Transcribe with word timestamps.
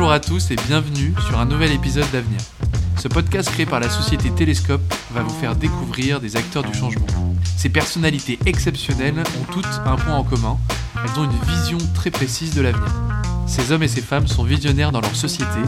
Bonjour 0.00 0.12
à 0.12 0.18
tous 0.20 0.50
et 0.50 0.56
bienvenue 0.56 1.12
sur 1.28 1.38
un 1.38 1.44
nouvel 1.44 1.72
épisode 1.72 2.10
d'Avenir. 2.10 2.40
Ce 2.96 3.06
podcast 3.06 3.50
créé 3.50 3.66
par 3.66 3.80
la 3.80 3.90
société 3.90 4.30
Télescope 4.30 4.80
va 5.10 5.22
vous 5.22 5.34
faire 5.38 5.54
découvrir 5.54 6.20
des 6.20 6.36
acteurs 6.36 6.62
du 6.62 6.72
changement. 6.72 7.04
Ces 7.58 7.68
personnalités 7.68 8.38
exceptionnelles 8.46 9.18
ont 9.18 9.52
toutes 9.52 9.66
un 9.84 9.96
point 9.96 10.14
en 10.14 10.24
commun, 10.24 10.56
elles 11.04 11.20
ont 11.20 11.24
une 11.24 11.38
vision 11.46 11.76
très 11.94 12.10
précise 12.10 12.54
de 12.54 12.62
l'avenir. 12.62 12.90
Ces 13.46 13.72
hommes 13.72 13.82
et 13.82 13.88
ces 13.88 14.00
femmes 14.00 14.26
sont 14.26 14.42
visionnaires 14.42 14.90
dans 14.90 15.02
leur 15.02 15.14
société, 15.14 15.60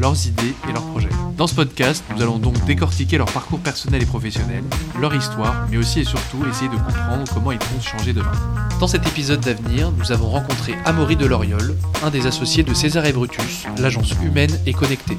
leurs 0.00 0.26
idées 0.26 0.54
et 0.68 0.72
leurs 0.72 0.86
projets. 0.86 1.10
Dans 1.36 1.46
ce 1.46 1.54
podcast, 1.54 2.02
nous 2.14 2.22
allons 2.22 2.38
donc 2.38 2.64
décortiquer 2.64 3.18
leur 3.18 3.30
parcours 3.30 3.60
personnel 3.60 4.02
et 4.02 4.06
professionnel, 4.06 4.64
leur 4.98 5.14
histoire, 5.14 5.66
mais 5.70 5.76
aussi 5.76 6.00
et 6.00 6.04
surtout 6.04 6.38
essayer 6.48 6.70
de 6.70 6.76
comprendre 6.76 7.30
comment 7.32 7.52
ils 7.52 7.58
comptent 7.58 7.82
changer 7.82 8.14
demain. 8.14 8.32
Dans 8.80 8.86
cet 8.86 9.06
épisode 9.06 9.40
d'avenir, 9.40 9.92
nous 9.92 10.10
avons 10.10 10.30
rencontré 10.30 10.74
Amaury 10.86 11.16
de 11.16 11.26
Loriol, 11.26 11.76
un 12.02 12.10
des 12.10 12.26
associés 12.26 12.62
de 12.62 12.72
César 12.72 13.04
et 13.04 13.12
Brutus, 13.12 13.66
l'agence 13.78 14.12
humaine 14.22 14.58
et 14.66 14.72
connectée. 14.72 15.18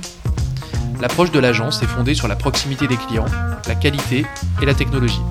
L'approche 0.99 1.31
de 1.31 1.39
l'agence 1.39 1.81
est 1.83 1.87
fondée 1.87 2.15
sur 2.15 2.27
la 2.27 2.35
proximité 2.35 2.87
des 2.87 2.97
clients, 2.97 3.25
la 3.67 3.75
qualité 3.75 4.25
et 4.61 4.65
la 4.65 4.73
technologie. 4.73 5.21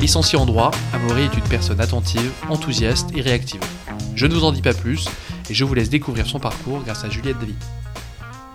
Licencié 0.00 0.38
en 0.38 0.44
droit, 0.44 0.72
Amaury 0.92 1.22
est 1.22 1.36
une 1.36 1.48
personne 1.48 1.80
attentive, 1.80 2.30
enthousiaste 2.48 3.10
et 3.14 3.20
réactive. 3.20 3.60
Je 4.16 4.26
ne 4.26 4.34
vous 4.34 4.44
en 4.44 4.52
dis 4.52 4.62
pas 4.62 4.74
plus 4.74 5.06
et 5.48 5.54
je 5.54 5.64
vous 5.64 5.74
laisse 5.74 5.88
découvrir 5.88 6.26
son 6.26 6.40
parcours 6.40 6.82
grâce 6.82 7.04
à 7.04 7.08
Juliette 7.08 7.38
David. 7.38 7.56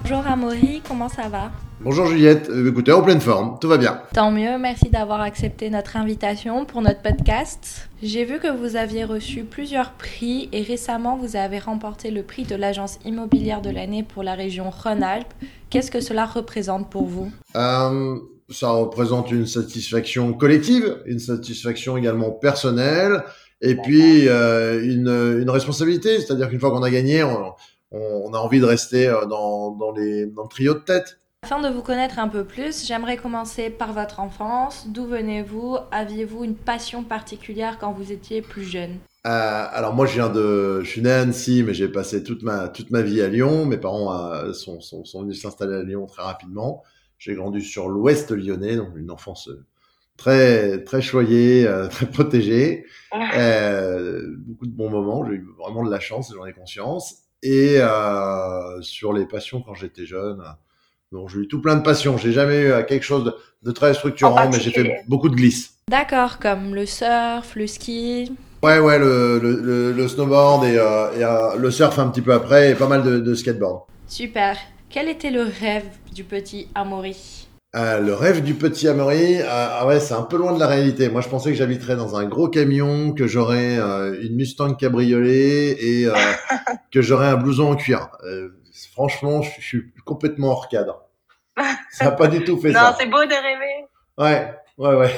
Bonjour 0.03 0.25
Amaury, 0.27 0.81
comment 0.87 1.09
ça 1.09 1.29
va? 1.29 1.51
Bonjour 1.79 2.07
Juliette, 2.07 2.49
euh, 2.49 2.69
écoutez, 2.69 2.91
en 2.91 3.01
pleine 3.01 3.21
forme, 3.21 3.57
tout 3.59 3.67
va 3.67 3.77
bien. 3.77 4.01
Tant 4.13 4.31
mieux, 4.31 4.57
merci 4.57 4.89
d'avoir 4.89 5.21
accepté 5.21 5.69
notre 5.69 5.95
invitation 5.95 6.65
pour 6.65 6.81
notre 6.81 7.01
podcast. 7.01 7.89
J'ai 8.01 8.25
vu 8.25 8.39
que 8.39 8.47
vous 8.47 8.75
aviez 8.75 9.03
reçu 9.03 9.43
plusieurs 9.43 9.91
prix 9.93 10.49
et 10.51 10.63
récemment 10.63 11.17
vous 11.17 11.35
avez 11.35 11.59
remporté 11.59 12.09
le 12.09 12.23
prix 12.23 12.43
de 12.43 12.55
l'agence 12.55 12.97
immobilière 13.05 13.61
de 13.61 13.69
l'année 13.69 14.03
pour 14.03 14.23
la 14.23 14.33
région 14.33 14.69
Rhône-Alpes. 14.71 15.33
Qu'est-ce 15.69 15.91
que 15.91 16.01
cela 16.01 16.25
représente 16.25 16.89
pour 16.89 17.05
vous? 17.05 17.31
Euh, 17.55 18.15
Ça 18.49 18.71
représente 18.71 19.31
une 19.31 19.45
satisfaction 19.45 20.33
collective, 20.33 20.97
une 21.05 21.19
satisfaction 21.19 21.95
également 21.95 22.31
personnelle 22.31 23.23
et 23.61 23.75
puis 23.75 24.27
euh, 24.27 24.83
une, 24.83 25.41
une, 25.41 25.49
responsabilité, 25.49 26.19
c'est-à-dire 26.19 26.49
qu'une 26.49 26.59
fois 26.59 26.71
qu'on 26.71 26.81
a 26.81 26.89
gagné, 26.89 27.23
on, 27.23 27.53
on, 27.91 28.33
a 28.33 28.37
envie 28.37 28.59
de 28.59 28.65
rester 28.65 29.07
euh, 29.07 29.25
dans, 29.25 29.71
dans, 29.71 29.91
les, 29.91 30.25
dans 30.25 30.43
le 30.43 30.49
trio 30.49 30.73
de 30.73 30.79
tête. 30.79 31.17
Afin 31.43 31.59
de 31.59 31.69
vous 31.69 31.81
connaître 31.81 32.19
un 32.19 32.27
peu 32.27 32.43
plus, 32.43 32.85
j'aimerais 32.85 33.17
commencer 33.17 33.69
par 33.69 33.93
votre 33.93 34.19
enfance. 34.19 34.87
D'où 34.87 35.05
venez-vous? 35.05 35.77
Aviez-vous 35.91 36.43
une 36.43 36.55
passion 36.55 37.03
particulière 37.03 37.77
quand 37.79 37.91
vous 37.93 38.11
étiez 38.11 38.41
plus 38.41 38.63
jeune? 38.63 38.97
Euh, 39.27 39.65
alors 39.71 39.93
moi 39.93 40.07
je 40.07 40.13
viens 40.13 40.29
de, 40.29 40.81
je 40.83 40.89
suis 40.89 41.01
né 41.01 41.11
à 41.11 41.21
Annecy, 41.21 41.63
mais 41.63 41.75
j'ai 41.75 41.87
passé 41.87 42.23
toute 42.23 42.41
ma 42.41 42.69
toute 42.69 42.89
ma 42.89 43.01
vie 43.01 43.21
à 43.21 43.27
Lyon. 43.27 43.65
Mes 43.65 43.77
parents 43.77 44.15
euh, 44.15 44.53
sont, 44.53 44.81
sont, 44.81 45.05
sont 45.05 45.21
venus 45.21 45.41
s'installer 45.41 45.75
à 45.75 45.83
Lyon 45.83 46.07
très 46.07 46.23
rapidement. 46.23 46.83
J'ai 47.19 47.35
grandi 47.35 47.61
sur 47.61 47.87
l'Ouest 47.89 48.31
lyonnais, 48.31 48.77
donc 48.77 48.95
une 48.95 49.11
enfance 49.11 49.49
très 50.17 50.83
très 50.83 51.01
choyée, 51.01 51.67
euh, 51.67 51.87
très 51.89 52.05
protégée, 52.05 52.85
euh, 53.35 54.35
beaucoup 54.37 54.67
de 54.67 54.71
bons 54.71 54.89
moments. 54.89 55.25
J'ai 55.25 55.35
eu 55.35 55.47
vraiment 55.57 55.83
de 55.83 55.91
la 55.91 55.99
chance, 55.99 56.31
j'en 56.35 56.45
ai 56.45 56.53
conscience 56.53 57.20
et 57.43 57.77
euh, 57.79 58.81
sur 58.81 59.13
les 59.13 59.25
passions 59.25 59.61
quand 59.61 59.73
j'étais 59.73 60.05
jeune. 60.05 60.41
Donc 61.11 61.29
j'ai 61.29 61.39
eu 61.39 61.47
tout 61.47 61.61
plein 61.61 61.75
de 61.75 61.83
passions. 61.83 62.17
J'ai 62.17 62.31
jamais 62.31 62.61
eu 62.61 62.85
quelque 62.85 63.03
chose 63.03 63.33
de, 63.63 63.71
très 63.71 63.93
structurant, 63.93 64.49
mais 64.49 64.59
j'ai 64.59 64.71
fait 64.71 65.03
beaucoup 65.07 65.29
de 65.29 65.35
glisse. 65.35 65.75
D'accord, 65.89 66.39
comme 66.39 66.73
le 66.73 66.85
surf, 66.85 67.55
le 67.55 67.67
ski. 67.67 68.31
Ouais, 68.63 68.79
ouais, 68.79 68.99
le, 68.99 69.39
le, 69.39 69.91
le 69.91 70.07
snowboard 70.07 70.65
et, 70.65 70.77
euh, 70.77 71.11
et 71.17 71.23
euh, 71.23 71.55
le 71.57 71.71
surf 71.71 71.97
un 71.99 72.09
petit 72.09 72.21
peu 72.21 72.31
après 72.31 72.71
et 72.71 72.75
pas 72.75 72.87
mal 72.87 73.03
de, 73.03 73.19
de 73.19 73.35
skateboard. 73.35 73.81
Super. 74.07 74.55
Quel 74.89 75.09
était 75.09 75.31
le 75.31 75.41
rêve 75.41 75.87
du 76.13 76.23
petit 76.23 76.67
Amaury? 76.75 77.47
Euh, 77.73 77.99
le 78.01 78.13
rêve 78.13 78.43
du 78.43 78.53
petit 78.55 78.89
Amaury, 78.89 79.41
euh, 79.41 79.45
ah 79.47 79.87
ouais, 79.87 80.01
c'est 80.01 80.13
un 80.13 80.23
peu 80.23 80.37
loin 80.37 80.53
de 80.53 80.59
la 80.59 80.67
réalité. 80.67 81.09
Moi, 81.09 81.21
je 81.21 81.29
pensais 81.29 81.51
que 81.51 81.55
j'habiterais 81.55 81.95
dans 81.95 82.17
un 82.17 82.25
gros 82.25 82.49
camion, 82.49 83.13
que 83.13 83.27
j'aurais 83.27 83.77
euh, 83.77 84.21
une 84.21 84.35
Mustang 84.35 84.73
cabriolet 84.73 85.77
et 85.81 86.05
euh, 86.05 86.13
que 86.91 87.01
j'aurais 87.01 87.27
un 87.27 87.37
blouson 87.37 87.71
en 87.71 87.75
cuir. 87.77 88.09
franchement, 88.91 89.41
je, 89.41 89.61
suis 89.61 89.93
complètement 90.03 90.49
hors 90.49 90.67
cadre. 90.67 91.05
Ça 91.91 92.05
n'a 92.05 92.11
pas 92.11 92.27
du 92.27 92.43
tout 92.43 92.59
fait 92.59 92.71
non, 92.73 92.79
ça. 92.79 92.89
Non, 92.91 92.95
c'est 92.99 93.05
beau 93.05 93.23
de 93.23 93.29
rêver. 93.29 93.87
Ouais, 94.17 94.53
ouais, 94.77 94.95
ouais. 94.95 95.11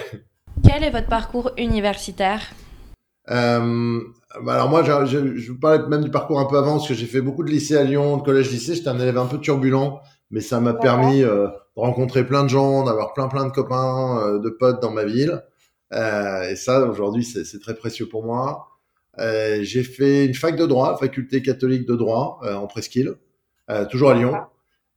Quel 0.64 0.84
est 0.84 0.92
votre 0.92 1.08
parcours 1.08 1.52
universitaire? 1.58 2.42
Euh, 3.32 4.00
bah 4.44 4.56
alors 4.56 4.70
moi, 4.70 4.84
je, 4.84 5.06
je, 5.06 5.38
je, 5.38 5.52
vous 5.52 5.60
parlais 5.60 5.88
même 5.88 6.04
du 6.04 6.12
parcours 6.12 6.40
un 6.40 6.46
peu 6.46 6.58
avant, 6.58 6.74
parce 6.74 6.88
que 6.88 6.94
j'ai 6.94 7.06
fait 7.06 7.22
beaucoup 7.22 7.44
de 7.44 7.50
lycée 7.50 7.78
à 7.78 7.84
Lyon, 7.84 8.18
de 8.18 8.24
collège-lycée. 8.24 8.76
J'étais 8.76 8.90
un 8.90 9.00
élève 9.00 9.18
un 9.18 9.26
peu 9.26 9.40
turbulent, 9.40 10.02
mais 10.30 10.42
ça 10.42 10.60
m'a 10.60 10.74
permis 10.74 11.24
euh, 11.24 11.48
rencontrer 11.76 12.26
plein 12.26 12.44
de 12.44 12.50
gens, 12.50 12.84
d'avoir 12.84 13.14
plein 13.14 13.28
plein 13.28 13.46
de 13.46 13.52
copains, 13.52 14.20
euh, 14.20 14.40
de 14.40 14.50
potes 14.50 14.82
dans 14.82 14.92
ma 14.92 15.06
ville. 15.06 15.44
Euh, 15.94 16.50
et 16.50 16.56
ça, 16.56 16.86
aujourd'hui, 16.86 17.24
c'est 17.24 17.60
très 17.60 17.76
précieux 17.76 18.08
pour 18.08 18.24
moi. 18.24 18.68
Euh, 19.20 19.60
j'ai 19.62 19.84
fait 19.84 20.26
une 20.26 20.34
fac 20.34 20.56
de 20.56 20.66
droit, 20.66 20.98
faculté 20.98 21.42
catholique 21.42 21.88
de 21.88 21.96
droit 21.96 22.40
euh, 22.44 22.56
en 22.56 22.68
presqu'île, 22.68 23.16
toujours 23.92 24.12
à 24.12 24.16
Lyon. 24.16 24.36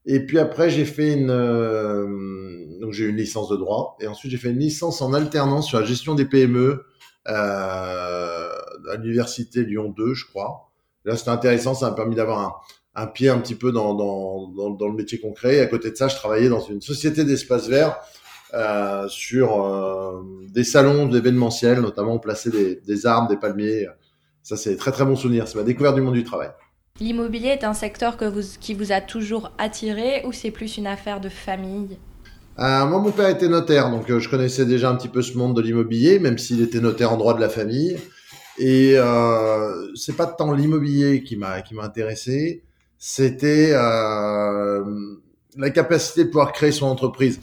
Et 0.06 0.24
puis 0.24 0.38
après, 0.38 0.70
j'ai 0.70 0.84
fait 0.84 1.14
une 1.14 2.78
donc 2.80 2.92
j'ai 2.92 3.06
une 3.06 3.16
licence 3.16 3.48
de 3.48 3.56
droit, 3.56 3.96
et 4.00 4.06
ensuite 4.06 4.30
j'ai 4.30 4.38
fait 4.38 4.50
une 4.50 4.58
licence 4.58 5.00
en 5.02 5.14
alternance 5.14 5.66
sur 5.66 5.80
la 5.80 5.84
gestion 5.84 6.14
des 6.14 6.26
PME 6.26 6.84
à 7.24 8.52
l'université 8.98 9.64
Lyon 9.64 9.92
2, 9.96 10.14
je 10.14 10.26
crois. 10.26 10.70
Là, 11.04 11.16
c'était 11.16 11.30
intéressant, 11.30 11.74
ça 11.74 11.90
m'a 11.90 11.96
permis 11.96 12.16
d'avoir 12.16 12.40
un, 12.40 12.52
un 12.96 13.06
pied 13.06 13.28
un 13.28 13.38
petit 13.38 13.54
peu 13.54 13.70
dans, 13.70 13.94
dans, 13.94 14.48
dans, 14.48 14.70
dans, 14.70 14.88
le 14.88 14.94
métier 14.94 15.20
concret. 15.20 15.56
Et 15.56 15.60
à 15.60 15.66
côté 15.66 15.90
de 15.90 15.96
ça, 15.96 16.08
je 16.08 16.16
travaillais 16.16 16.48
dans 16.48 16.60
une 16.60 16.80
société 16.80 17.24
d'espace 17.24 17.68
vert 17.68 17.98
euh, 18.54 19.06
sur 19.08 19.64
euh, 19.64 20.22
des 20.48 20.64
salons 20.64 21.06
d'événementiel, 21.06 21.80
notamment 21.80 22.18
placer 22.18 22.50
des, 22.50 22.76
des 22.76 23.06
arbres, 23.06 23.28
des 23.28 23.36
palmiers. 23.36 23.86
Ça, 24.42 24.56
c'est 24.56 24.76
très 24.76 24.92
très 24.92 25.04
bon 25.04 25.14
souvenir. 25.14 25.46
C'est 25.46 25.58
ma 25.58 25.64
découverte 25.64 25.94
du 25.94 26.00
monde 26.00 26.14
du 26.14 26.24
travail. 26.24 26.50
L'immobilier 26.98 27.48
est 27.48 27.64
un 27.64 27.74
secteur 27.74 28.16
que 28.16 28.24
vous, 28.24 28.40
qui 28.58 28.72
vous 28.72 28.90
a 28.90 29.02
toujours 29.02 29.52
attiré 29.58 30.24
ou 30.24 30.32
c'est 30.32 30.50
plus 30.50 30.78
une 30.78 30.86
affaire 30.86 31.20
de 31.20 31.28
famille? 31.28 31.98
Euh, 32.58 32.86
moi, 32.86 33.00
mon 33.00 33.10
père 33.10 33.28
était 33.28 33.48
notaire, 33.48 33.90
donc 33.90 34.10
euh, 34.10 34.18
je 34.18 34.30
connaissais 34.30 34.64
déjà 34.64 34.88
un 34.88 34.94
petit 34.94 35.08
peu 35.08 35.20
ce 35.20 35.36
monde 35.36 35.54
de 35.54 35.60
l'immobilier, 35.60 36.18
même 36.18 36.38
s'il 36.38 36.62
était 36.62 36.80
notaire 36.80 37.12
en 37.12 37.18
droit 37.18 37.34
de 37.34 37.40
la 37.40 37.50
famille. 37.50 37.98
Et 38.58 38.94
euh, 38.96 39.94
c'est 39.94 40.16
pas 40.16 40.26
tant 40.26 40.52
l'immobilier 40.52 41.22
qui 41.22 41.36
m'a 41.36 41.60
qui 41.60 41.74
m'a 41.74 41.84
intéressé, 41.84 42.62
c'était 42.98 43.70
euh, 43.72 44.84
la 45.56 45.70
capacité 45.70 46.24
de 46.24 46.28
pouvoir 46.28 46.52
créer 46.52 46.72
son 46.72 46.86
entreprise. 46.86 47.40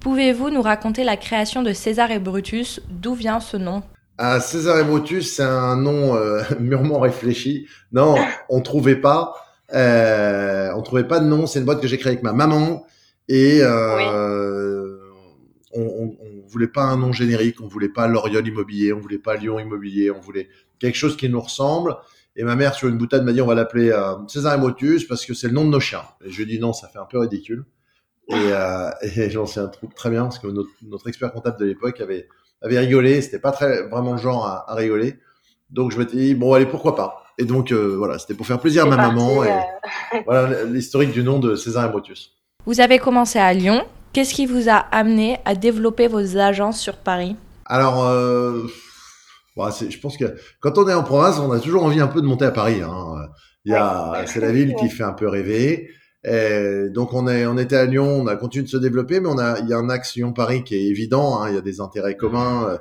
Pouvez-vous 0.00 0.50
nous 0.50 0.62
raconter 0.62 1.04
la 1.04 1.16
création 1.16 1.62
de 1.62 1.72
César 1.72 2.10
et 2.10 2.18
Brutus? 2.18 2.80
D'où 2.90 3.14
vient 3.14 3.40
ce 3.40 3.56
nom? 3.56 3.82
Ah, 4.18 4.38
César 4.38 4.78
et 4.78 4.84
Brutus, 4.84 5.34
c'est 5.34 5.42
un 5.42 5.76
nom 5.76 6.14
euh, 6.14 6.42
mûrement 6.60 7.00
réfléchi. 7.00 7.66
Non, 7.92 8.16
on 8.48 8.60
trouvait 8.60 9.00
pas. 9.00 9.34
Euh, 9.72 10.70
on 10.76 10.82
trouvait 10.82 11.08
pas 11.08 11.20
de 11.20 11.26
nom. 11.26 11.46
C'est 11.46 11.58
une 11.58 11.64
boîte 11.64 11.80
que 11.80 11.88
j'ai 11.88 11.98
créée 11.98 12.12
avec 12.12 12.22
ma 12.22 12.32
maman 12.32 12.84
et 13.28 13.60
euh, 13.62 13.96
oui. 13.96 15.02
on, 15.72 15.82
on, 15.82 16.16
on, 16.20 16.46
voulait 16.48 16.68
pas 16.68 16.82
un 16.82 16.96
nom 16.96 17.12
générique. 17.12 17.60
On 17.60 17.66
voulait 17.66 17.88
pas 17.88 18.06
L'Oriol 18.06 18.46
Immobilier. 18.46 18.92
On 18.92 19.00
voulait 19.00 19.18
pas 19.18 19.36
Lyon 19.36 19.58
Immobilier. 19.58 20.10
On 20.10 20.20
voulait 20.20 20.48
quelque 20.78 20.96
chose 20.96 21.16
qui 21.16 21.28
nous 21.28 21.40
ressemble. 21.40 21.96
Et 22.36 22.44
ma 22.44 22.56
mère, 22.56 22.74
sur 22.74 22.88
une 22.88 22.98
boutade, 22.98 23.24
m'a 23.24 23.32
dit 23.32 23.40
on 23.40 23.46
va 23.46 23.54
l'appeler 23.54 23.90
euh, 23.90 24.14
César 24.26 24.54
et 24.54 24.58
Motus 24.58 25.04
parce 25.04 25.24
que 25.24 25.34
c'est 25.34 25.48
le 25.48 25.54
nom 25.54 25.64
de 25.64 25.70
nos 25.70 25.80
chiens. 25.80 26.02
Et 26.24 26.30
je 26.30 26.36
lui 26.36 26.42
ai 26.44 26.56
dit 26.56 26.58
non, 26.58 26.72
ça 26.72 26.88
fait 26.88 26.98
un 26.98 27.06
peu 27.06 27.18
ridicule. 27.18 27.64
Et, 28.28 28.34
euh, 28.34 28.90
et 29.02 29.30
j'en 29.30 29.46
sais 29.46 29.60
un 29.60 29.68
truc 29.68 29.94
très 29.94 30.10
bien 30.10 30.24
parce 30.24 30.38
que 30.38 30.48
notre, 30.48 30.70
notre 30.82 31.08
expert 31.08 31.32
comptable 31.32 31.58
de 31.58 31.66
l'époque 31.66 32.00
avait, 32.00 32.28
avait 32.62 32.78
rigolé. 32.78 33.22
C'était 33.22 33.38
pas 33.38 33.52
très 33.52 33.86
vraiment 33.88 34.12
le 34.12 34.18
genre 34.18 34.46
à, 34.46 34.70
à 34.70 34.74
rigoler. 34.74 35.18
Donc 35.70 35.92
je 35.92 35.98
m'étais 35.98 36.16
dit 36.16 36.34
bon 36.34 36.52
allez 36.54 36.66
pourquoi 36.66 36.96
pas. 36.96 37.24
Et 37.38 37.44
donc 37.44 37.72
euh, 37.72 37.96
voilà, 37.96 38.18
c'était 38.18 38.34
pour 38.34 38.46
faire 38.46 38.60
plaisir 38.60 38.84
à 38.84 38.88
ma 38.88 38.96
parti, 38.96 39.14
maman. 39.14 39.44
Et 39.44 39.50
euh... 39.50 40.18
voilà 40.24 40.64
l'historique 40.64 41.12
du 41.12 41.22
nom 41.22 41.38
de 41.38 41.56
César 41.56 41.88
et 41.88 41.92
Motus. 41.92 42.32
Vous 42.66 42.80
avez 42.80 42.98
commencé 42.98 43.38
à 43.38 43.52
Lyon. 43.52 43.84
Qu'est-ce 44.12 44.32
qui 44.32 44.46
vous 44.46 44.68
a 44.68 44.76
amené 44.76 45.38
à 45.44 45.54
développer 45.54 46.06
vos 46.06 46.36
agences 46.36 46.80
sur 46.80 46.96
Paris? 46.96 47.36
Alors 47.66 48.04
euh, 48.04 48.66
Bon, 49.56 49.70
je 49.70 49.98
pense 49.98 50.16
que 50.16 50.34
quand 50.60 50.78
on 50.78 50.88
est 50.88 50.94
en 50.94 51.04
province, 51.04 51.38
on 51.38 51.52
a 51.52 51.60
toujours 51.60 51.84
envie 51.84 52.00
un 52.00 52.08
peu 52.08 52.20
de 52.20 52.26
monter 52.26 52.44
à 52.44 52.50
Paris. 52.50 52.82
Hein. 52.82 53.28
Il 53.64 53.72
y 53.72 53.74
a, 53.74 54.24
c'est 54.26 54.40
la 54.40 54.52
ville 54.52 54.74
qui 54.74 54.88
fait 54.88 55.04
un 55.04 55.12
peu 55.12 55.28
rêver. 55.28 55.90
Et 56.24 56.88
donc 56.88 57.12
on 57.12 57.28
est, 57.28 57.46
on 57.46 57.58
était 57.58 57.76
à 57.76 57.84
Lyon, 57.84 58.22
on 58.22 58.26
a 58.26 58.36
continué 58.36 58.64
de 58.64 58.70
se 58.70 58.78
développer, 58.78 59.20
mais 59.20 59.28
on 59.28 59.38
a, 59.38 59.58
il 59.60 59.68
y 59.68 59.74
a 59.74 59.76
un 59.76 59.90
axe 59.90 60.16
Lyon-Paris 60.16 60.64
qui 60.64 60.74
est 60.74 60.84
évident. 60.84 61.40
Hein. 61.40 61.50
Il 61.50 61.54
y 61.54 61.58
a 61.58 61.62
des 61.62 61.80
intérêts 61.80 62.16
communs. 62.16 62.78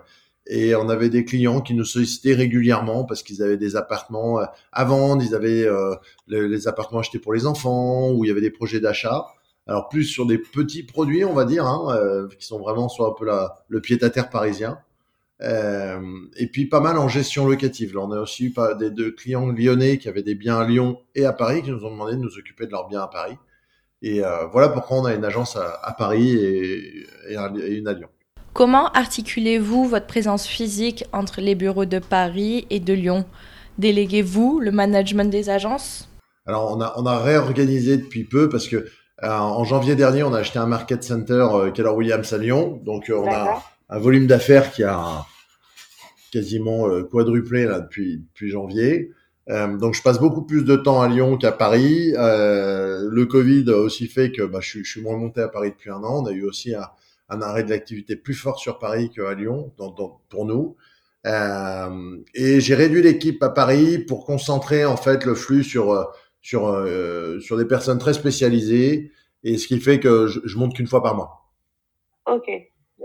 Et 0.48 0.76
on 0.76 0.90
avait 0.90 1.10
des 1.10 1.24
clients 1.24 1.62
qui 1.62 1.74
nous 1.74 1.86
sollicitaient 1.86 2.34
régulièrement 2.34 3.06
parce 3.06 3.24
qu'ils 3.24 3.42
avaient 3.42 3.58
des 3.58 3.78
appartements 3.78 4.40
à 4.74 4.84
vendre, 4.84 5.24
ils 5.24 5.36
avaient 5.36 5.64
euh, 5.66 5.96
les, 6.28 6.50
les, 6.50 6.68
appartements 6.68 7.00
achetés 7.00 7.20
pour 7.20 7.34
les 7.34 7.46
enfants, 7.46 8.12
ou 8.12 8.26
il 8.26 8.28
y 8.28 8.32
avait 8.32 8.42
des 8.42 8.52
projets 8.52 8.82
d'achat. 8.82 9.26
Alors 9.68 9.88
plus 9.88 10.04
sur 10.04 10.26
des 10.26 10.38
petits 10.38 10.84
produits, 10.84 11.24
on 11.24 11.34
va 11.34 11.46
dire, 11.46 11.66
hein, 11.66 11.96
euh, 11.96 12.28
qui 12.38 12.46
sont 12.46 12.60
vraiment 12.60 12.90
sur 12.90 13.06
un 13.06 13.14
peu 13.18 13.26
la, 13.26 13.64
le 13.70 13.80
pied-à-terre 13.80 14.30
parisien. 14.30 14.80
Euh, 15.44 16.00
et 16.38 16.48
puis 16.48 16.68
pas 16.68 16.80
mal 16.80 16.98
en 16.98 17.10
gestion 17.10 17.46
locative. 17.46 17.94
Là, 17.94 18.02
on 18.02 18.12
a 18.12 18.20
aussi 18.20 18.46
eu 18.46 18.52
pas, 18.52 18.76
des 18.76 18.90
deux 18.90 19.12
clients 19.12 19.48
lyonnais 19.48 19.98
qui 19.98 20.08
avaient 20.08 20.24
des 20.24 20.36
biens 20.36 20.60
à 20.60 20.66
Lyon 20.66 21.00
et 21.16 21.26
à 21.26 21.34
Paris 21.34 21.62
qui 21.64 21.72
nous 21.72 21.84
ont 21.84 21.92
demandé 21.92 22.14
de 22.14 22.22
nous 22.22 22.38
occuper 22.38 22.66
de 22.66 22.72
leurs 22.72 22.88
biens 22.88 23.02
à 23.02 23.08
Paris. 23.08 23.38
Et 24.02 24.24
euh, 24.24 24.48
voilà 24.52 24.70
pourquoi 24.70 24.98
on 24.98 25.06
a 25.06 25.14
une 25.14 25.26
agence 25.26 25.56
à, 25.58 25.80
à 25.84 25.94
Paris 25.94 26.34
et, 26.34 27.06
et, 27.30 27.34
et 27.34 27.78
une 27.78 27.88
à 27.88 27.94
Lyon. 27.94 28.08
Comment 28.54 28.88
articulez-vous 28.92 29.86
votre 29.86 30.06
présence 30.06 30.46
physique 30.46 31.06
entre 31.12 31.42
les 31.42 31.56
bureaux 31.56 31.86
de 31.86 32.00
Paris 32.00 32.68
et 32.70 32.80
de 32.80 32.94
Lyon? 32.94 33.26
Déléguez-vous 33.80 34.60
le 34.60 34.72
management 34.72 35.30
des 35.30 35.50
agences? 35.50 36.08
Alors, 36.46 36.76
on 36.78 36.80
a, 36.80 36.94
on 36.98 37.06
a 37.06 37.18
réorganisé 37.20 37.98
depuis 37.98 38.24
peu 38.24 38.50
parce 38.50 38.68
que 38.68 38.76
euh, 39.24 39.30
en 39.30 39.64
janvier 39.64 39.96
dernier, 39.96 40.24
on 40.24 40.34
a 40.34 40.40
acheté 40.40 40.60
un 40.60 40.68
market 40.68 41.04
center 41.04 41.48
euh, 41.52 41.72
Keller 41.72 41.90
Williams 41.90 42.32
à 42.32 42.38
Lyon. 42.38 42.82
Donc, 42.86 43.10
euh, 43.10 43.18
on 43.18 43.32
a 43.32 43.64
un 43.90 44.00
volume 44.00 44.28
d'affaires 44.28 44.72
qui 44.72 44.84
a 44.84 45.26
quasiment 46.34 46.90
euh, 46.90 47.04
quadruplé 47.04 47.66
là, 47.66 47.80
depuis, 47.80 48.18
depuis 48.18 48.50
janvier. 48.50 49.12
Euh, 49.50 49.78
donc, 49.78 49.94
je 49.94 50.02
passe 50.02 50.20
beaucoup 50.20 50.42
plus 50.42 50.64
de 50.66 50.76
temps 50.76 51.02
à 51.02 51.08
Lyon 51.08 51.38
qu'à 51.38 51.52
Paris. 51.52 52.14
Euh, 52.18 53.08
le 53.12 53.26
Covid 53.26 53.66
a 53.70 53.78
aussi 53.78 54.08
fait 54.08 54.32
que 54.32 54.42
bah, 54.42 54.60
je, 54.62 54.70
suis, 54.70 54.84
je 54.84 54.92
suis 54.92 55.02
moins 55.02 55.18
monté 55.18 55.42
à 55.42 55.48
Paris 55.48 55.70
depuis 55.72 55.92
un 55.92 56.04
an. 56.04 56.24
On 56.24 56.26
a 56.26 56.32
eu 56.32 56.44
aussi 56.44 56.74
un, 56.74 56.88
un 57.30 57.42
arrêt 57.42 57.64
de 57.64 57.70
l'activité 57.70 58.16
plus 58.16 58.34
fort 58.34 58.58
sur 58.58 58.80
Paris 58.80 59.12
qu'à 59.16 59.34
Lyon 59.36 59.72
dans, 59.78 59.92
dans, 59.92 60.22
pour 60.30 60.46
nous. 60.46 60.76
Euh, 61.26 62.18
et 62.34 62.60
j'ai 62.60 62.76
réduit 62.76 63.04
l'équipe 63.04 63.42
à 63.44 63.50
Paris 63.50 64.00
pour 64.00 64.26
concentrer 64.26 64.84
en 64.84 64.98
fait 64.98 65.24
le 65.24 65.36
flux 65.36 65.64
sur 65.64 66.12
sur 66.42 66.86
sur 67.40 67.56
des 67.56 67.64
personnes 67.64 67.98
très 67.98 68.14
spécialisées 68.14 69.12
et 69.46 69.58
ce 69.58 69.68
qui 69.68 69.80
fait 69.80 70.02
que 70.02 70.28
je, 70.28 70.42
je 70.44 70.58
monte 70.58 70.74
qu'une 70.76 70.88
fois 70.88 71.02
par 71.02 71.16
mois. 71.16 71.46
Ok. 72.26 72.50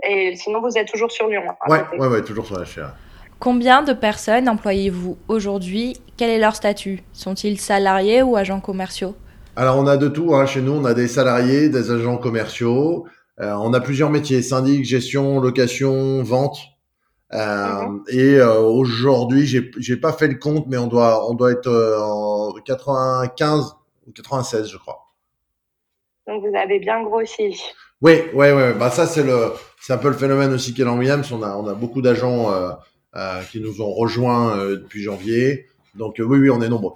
Et 0.09 0.35
sinon 0.35 0.59
vous 0.59 0.77
êtes 0.77 0.89
toujours 0.89 1.11
sur 1.11 1.27
Lyon. 1.29 1.43
Hein, 1.47 1.55
ouais, 1.69 1.97
ouais, 1.97 2.07
ouais, 2.07 2.21
toujours 2.21 2.45
sur 2.45 2.59
la 2.59 2.65
chaire. 2.65 2.93
Combien 3.39 3.83
de 3.83 3.93
personnes 3.93 4.49
employez-vous 4.49 5.17
aujourd'hui? 5.29 5.95
Quel 6.17 6.29
est 6.29 6.39
leur 6.39 6.55
statut? 6.55 7.03
Sont-ils 7.13 7.57
salariés 7.57 8.21
ou 8.21 8.35
agents 8.35 8.59
commerciaux? 8.59 9.15
Alors 9.55 9.77
on 9.77 9.87
a 9.87 9.95
de 9.95 10.09
tout. 10.09 10.35
Hein. 10.35 10.45
Chez 10.45 10.61
nous, 10.61 10.73
on 10.73 10.83
a 10.83 10.93
des 10.93 11.07
salariés, 11.07 11.69
des 11.69 11.89
agents 11.89 12.17
commerciaux. 12.17 13.07
Euh, 13.39 13.53
on 13.53 13.73
a 13.73 13.79
plusieurs 13.79 14.09
métiers 14.09 14.41
syndic, 14.41 14.83
gestion, 14.83 15.39
location, 15.39 16.21
vente. 16.21 16.57
Euh. 17.33 17.99
Et 18.09 18.35
euh, 18.35 18.59
aujourd'hui, 18.59 19.45
j'ai 19.45 19.71
j'ai 19.77 19.95
pas 19.95 20.11
fait 20.11 20.27
le 20.27 20.35
compte, 20.35 20.65
mais 20.67 20.77
on 20.77 20.87
doit 20.87 21.29
on 21.29 21.33
doit 21.33 21.51
être 21.51 21.67
euh, 21.67 21.97
en 21.97 22.51
95 22.65 23.75
ou 24.05 24.11
96, 24.11 24.69
je 24.69 24.77
crois. 24.77 24.99
Donc 26.27 26.43
vous 26.43 26.57
avez 26.57 26.79
bien 26.79 27.03
grossi. 27.03 27.61
Oui, 28.01 28.21
ouais, 28.33 28.51
ouais. 28.51 28.73
Bah 28.73 28.89
ça 28.89 29.05
c'est 29.05 29.23
le 29.23 29.53
c'est 29.79 29.93
un 29.93 29.97
peu 29.97 30.09
le 30.09 30.15
phénomène 30.15 30.51
aussi 30.51 30.73
qu'est 30.73 30.83
Williams. 30.83 31.31
On 31.31 31.41
a 31.41 31.55
on 31.55 31.67
a 31.67 31.73
beaucoup 31.73 32.01
d'agents 32.01 32.51
euh, 32.51 32.71
qui 33.51 33.59
nous 33.59 33.81
ont 33.81 33.91
rejoints 33.91 34.57
depuis 34.69 35.01
janvier. 35.03 35.67
Donc 35.95 36.15
oui, 36.19 36.39
oui, 36.39 36.49
on 36.49 36.61
est 36.61 36.69
nombreux. 36.69 36.93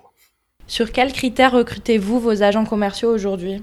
Sur 0.67 0.91
quels 0.91 1.11
critères 1.11 1.51
recrutez-vous 1.51 2.19
vos 2.19 2.41
agents 2.41 2.65
commerciaux 2.65 3.13
aujourd'hui? 3.13 3.61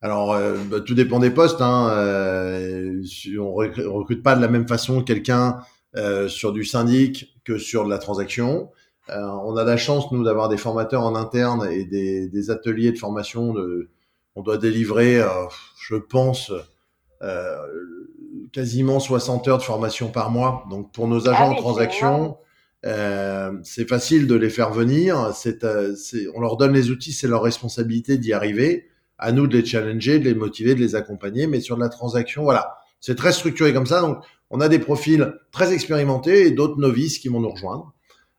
Alors, 0.00 0.32
euh, 0.32 0.54
bah, 0.70 0.80
tout 0.80 0.94
dépend 0.94 1.18
des 1.18 1.30
postes. 1.30 1.60
Hein. 1.60 1.90
Euh, 1.90 3.02
on 3.38 3.52
recrute 3.52 4.22
pas 4.22 4.36
de 4.36 4.40
la 4.40 4.48
même 4.48 4.68
façon 4.68 5.02
quelqu'un 5.02 5.58
euh, 5.96 6.28
sur 6.28 6.52
du 6.52 6.64
syndic 6.64 7.34
que 7.44 7.58
sur 7.58 7.84
de 7.84 7.90
la 7.90 7.98
transaction. 7.98 8.70
Euh, 9.10 9.20
on 9.44 9.56
a 9.56 9.64
la 9.64 9.76
chance, 9.76 10.12
nous, 10.12 10.22
d'avoir 10.22 10.48
des 10.48 10.58
formateurs 10.58 11.02
en 11.02 11.16
interne 11.16 11.66
et 11.70 11.84
des, 11.84 12.28
des 12.28 12.50
ateliers 12.50 12.92
de 12.92 12.98
formation. 12.98 13.54
De, 13.54 13.88
on 14.36 14.42
doit 14.42 14.58
délivrer, 14.58 15.20
je 15.80 15.96
pense, 15.96 16.52
quasiment 18.52 19.00
60 19.00 19.48
heures 19.48 19.58
de 19.58 19.62
formation 19.62 20.08
par 20.08 20.30
mois. 20.30 20.64
Donc, 20.70 20.92
pour 20.92 21.08
nos 21.08 21.28
agents 21.28 21.50
ah 21.50 21.52
en 21.52 21.54
transaction, 21.54 22.36
c'est 22.82 23.88
facile 23.88 24.26
de 24.26 24.34
les 24.34 24.50
faire 24.50 24.72
venir. 24.72 25.32
C'est, 25.34 25.64
on 26.34 26.40
leur 26.40 26.56
donne 26.56 26.72
les 26.72 26.90
outils, 26.90 27.12
c'est 27.12 27.28
leur 27.28 27.42
responsabilité 27.42 28.18
d'y 28.18 28.32
arriver 28.32 28.88
à 29.18 29.32
nous 29.32 29.46
de 29.46 29.58
les 29.58 29.64
challenger, 29.64 30.18
de 30.18 30.24
les 30.24 30.34
motiver, 30.34 30.74
de 30.74 30.80
les 30.80 30.94
accompagner. 30.94 31.46
Mais 31.46 31.60
sur 31.60 31.76
de 31.76 31.80
la 31.80 31.88
transaction, 31.88 32.44
voilà, 32.44 32.78
c'est 33.00 33.16
très 33.16 33.32
structuré 33.32 33.72
comme 33.72 33.86
ça. 33.86 34.00
Donc, 34.00 34.18
on 34.50 34.60
a 34.60 34.68
des 34.68 34.78
profils 34.78 35.34
très 35.52 35.72
expérimentés 35.72 36.46
et 36.46 36.50
d'autres 36.50 36.78
novices 36.78 37.18
qui 37.18 37.28
vont 37.28 37.40
nous 37.40 37.50
rejoindre. 37.50 37.92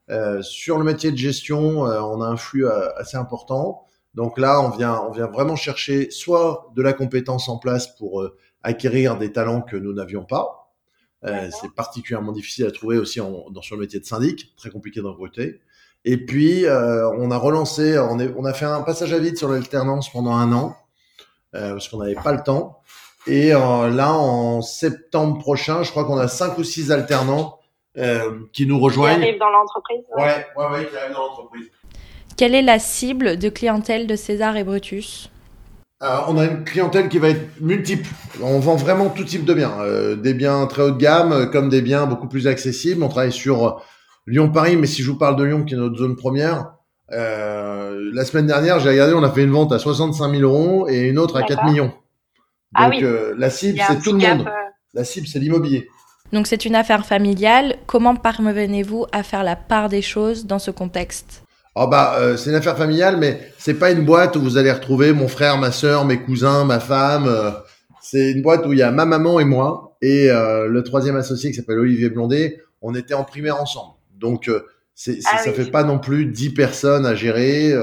Euh, 0.10 0.42
sur 0.42 0.80
le 0.80 0.84
métier 0.84 1.12
de 1.12 1.18
gestion, 1.18 1.86
euh, 1.86 2.02
on 2.02 2.22
a 2.22 2.26
un 2.26 2.38
flux 2.38 2.66
euh, 2.66 2.90
assez 2.98 3.18
important. 3.18 3.86
Donc 4.16 4.40
là, 4.40 4.60
on 4.62 4.70
vient, 4.70 5.00
on 5.08 5.12
vient 5.12 5.28
vraiment 5.28 5.56
chercher 5.56 6.10
soit 6.10 6.72
de 6.76 6.82
la 6.82 6.94
compétence 6.94 7.48
en 7.48 7.58
place 7.58 7.96
pour 7.96 8.22
euh, 8.22 8.36
acquérir 8.64 9.18
des 9.18 9.32
talents 9.32 9.62
que 9.62 9.76
nous 9.76 9.94
n'avions 9.94 10.24
pas. 10.24 10.74
Euh, 11.26 11.50
c'est 11.62 11.74
particulièrement 11.74 12.32
difficile 12.32 12.66
à 12.66 12.72
trouver 12.72 12.98
aussi 12.98 13.20
en, 13.20 13.50
dans, 13.50 13.62
sur 13.62 13.76
le 13.76 13.82
métier 13.82 14.00
de 14.00 14.06
syndic, 14.06 14.54
très 14.56 14.70
compliqué 14.70 15.02
de 15.02 15.06
recruter. 15.06 15.60
Et 16.06 16.18
puis, 16.18 16.66
euh, 16.66 17.10
on 17.18 17.30
a 17.32 17.38
relancé, 17.38 18.00
on, 18.00 18.20
est, 18.20 18.34
on, 18.38 18.46
a 18.46 18.54
fait 18.54 18.66
un 18.66 18.82
passage 18.82 19.12
à 19.14 19.20
vide 19.20 19.38
sur 19.38 19.50
l'alternance 19.50 20.10
pendant 20.10 20.32
un 20.32 20.54
an, 20.54 20.78
euh, 21.56 21.72
parce 21.72 21.90
qu'on 21.90 21.98
n'avait 21.98 22.16
pas 22.16 22.32
le 22.32 22.42
temps. 22.42 22.82
Et 23.28 23.54
euh, 23.54 23.90
là, 23.90 24.14
en 24.14 24.62
septembre 24.62 25.40
prochain, 25.40 25.84
je 25.84 25.92
crois 25.92 26.06
qu'on 26.06 26.18
a 26.18 26.28
cinq 26.28 26.58
ou 26.58 26.64
six 26.64 26.92
alternants 26.92 27.60
euh, 27.98 28.40
qui 28.54 28.66
nous 28.66 28.80
rejoignent. 28.80 29.20
Qui 29.20 29.28
arrivent 29.28 29.40
dans 29.40 29.50
l'entreprise. 29.50 30.04
Ouais, 30.16 30.48
ouais, 30.56 30.72
ouais, 30.72 30.88
qui 30.88 30.96
arrivent 30.96 31.14
dans 31.14 31.28
l'entreprise. 31.28 31.68
Quelle 32.38 32.56
est 32.56 32.62
la 32.62 32.80
cible 32.80 33.38
de 33.38 33.50
clientèle 33.50 34.08
de 34.08 34.16
César 34.16 34.56
et 34.56 34.64
Brutus? 34.64 35.30
On 36.02 36.38
a 36.38 36.46
une 36.46 36.64
clientèle 36.64 37.10
qui 37.10 37.20
va 37.20 37.30
être 37.30 37.62
multiple. 37.62 38.08
On 38.42 38.60
vend 38.60 38.76
vraiment 38.76 39.10
tout 39.10 39.24
type 39.24 39.46
de 39.46 39.54
biens, 39.54 39.74
euh, 39.82 40.16
des 40.16 40.34
biens 40.34 40.66
très 40.68 40.84
haut 40.84 40.92
de 40.92 40.98
gamme 40.98 41.50
comme 41.52 41.70
des 41.70 41.82
biens 41.82 42.06
beaucoup 42.06 42.28
plus 42.28 42.48
accessibles. 42.48 43.04
On 43.04 43.10
travaille 43.10 43.32
sur 43.32 43.82
Lyon-Paris, 44.28 44.78
mais 44.78 44.88
si 44.88 45.02
je 45.02 45.12
vous 45.12 45.18
parle 45.18 45.36
de 45.36 45.44
Lyon, 45.44 45.66
qui 45.66 45.74
est 45.74 45.78
notre 45.78 45.98
zone 45.98 46.16
première, 46.16 46.74
euh, 47.12 48.12
la 48.14 48.26
semaine 48.26 48.48
dernière, 48.48 48.80
j'ai 48.80 48.90
regardé, 48.90 49.14
on 49.14 49.24
a 49.24 49.32
fait 49.32 49.44
une 49.44 49.52
vente 49.52 49.72
à 49.72 49.80
65 49.80 50.32
000 50.32 50.44
euros 50.44 50.88
et 50.88 51.08
une 51.08 51.18
autre 51.18 51.36
à 51.38 51.44
4 51.44 51.66
millions. 51.66 51.88
Donc 51.88 51.94
ah 52.76 52.90
oui. 52.90 53.04
euh, 53.04 53.34
la 53.38 53.50
cible, 53.50 53.80
c'est 53.88 54.00
tout 54.00 54.14
le 54.14 54.20
monde. 54.20 54.48
euh... 54.48 54.52
La 54.94 55.04
cible, 55.04 55.28
c'est 55.28 55.40
l'immobilier. 55.40 55.88
Donc 56.32 56.48
c'est 56.48 56.66
une 56.66 56.76
affaire 56.76 57.06
familiale. 57.06 57.76
Comment 57.88 58.16
parvenez-vous 58.16 59.06
à 59.12 59.24
faire 59.24 59.44
la 59.44 59.56
part 59.56 59.90
des 59.90 60.02
choses 60.02 60.46
dans 60.46 60.60
ce 60.60 60.72
contexte? 60.72 61.44
Oh 61.82 61.88
bah, 61.88 62.18
euh, 62.20 62.36
c'est 62.36 62.50
une 62.50 62.58
affaire 62.58 62.76
familiale, 62.76 63.16
mais 63.16 63.40
c'est 63.58 63.76
pas 63.76 63.92
une 63.92 64.04
boîte 64.04 64.36
où 64.36 64.42
vous 64.42 64.58
allez 64.58 64.70
retrouver 64.70 65.14
mon 65.14 65.30
frère, 65.30 65.58
ma 65.58 65.72
sœur, 65.72 66.04
mes 66.04 66.20
cousins, 66.20 66.66
ma 66.66 66.82
femme. 66.82 67.26
Euh, 67.26 67.52
c'est 68.02 68.32
une 68.32 68.42
boîte 68.42 68.66
où 68.66 68.74
il 68.74 68.80
y 68.80 68.82
a 68.82 68.92
ma 68.92 69.06
maman 69.06 69.40
et 69.40 69.46
moi 69.46 69.96
et 70.02 70.30
euh, 70.30 70.68
le 70.68 70.84
troisième 70.84 71.16
associé 71.16 71.52
qui 71.52 71.56
s'appelle 71.56 71.80
Olivier 71.80 72.10
Blondet. 72.10 72.60
On 72.82 72.94
était 72.96 73.14
en 73.14 73.24
primaire 73.24 73.62
ensemble. 73.62 73.94
Donc, 74.18 74.52
c'est, 74.94 75.20
Ah 75.32 75.38
ça 75.38 75.52
oui. 75.52 75.56
fait 75.56 75.72
pas 75.72 75.86
non 75.86 76.00
plus 76.00 76.26
10 76.26 76.50
personnes 76.50 77.06
à 77.06 77.16
gérer 77.16 77.74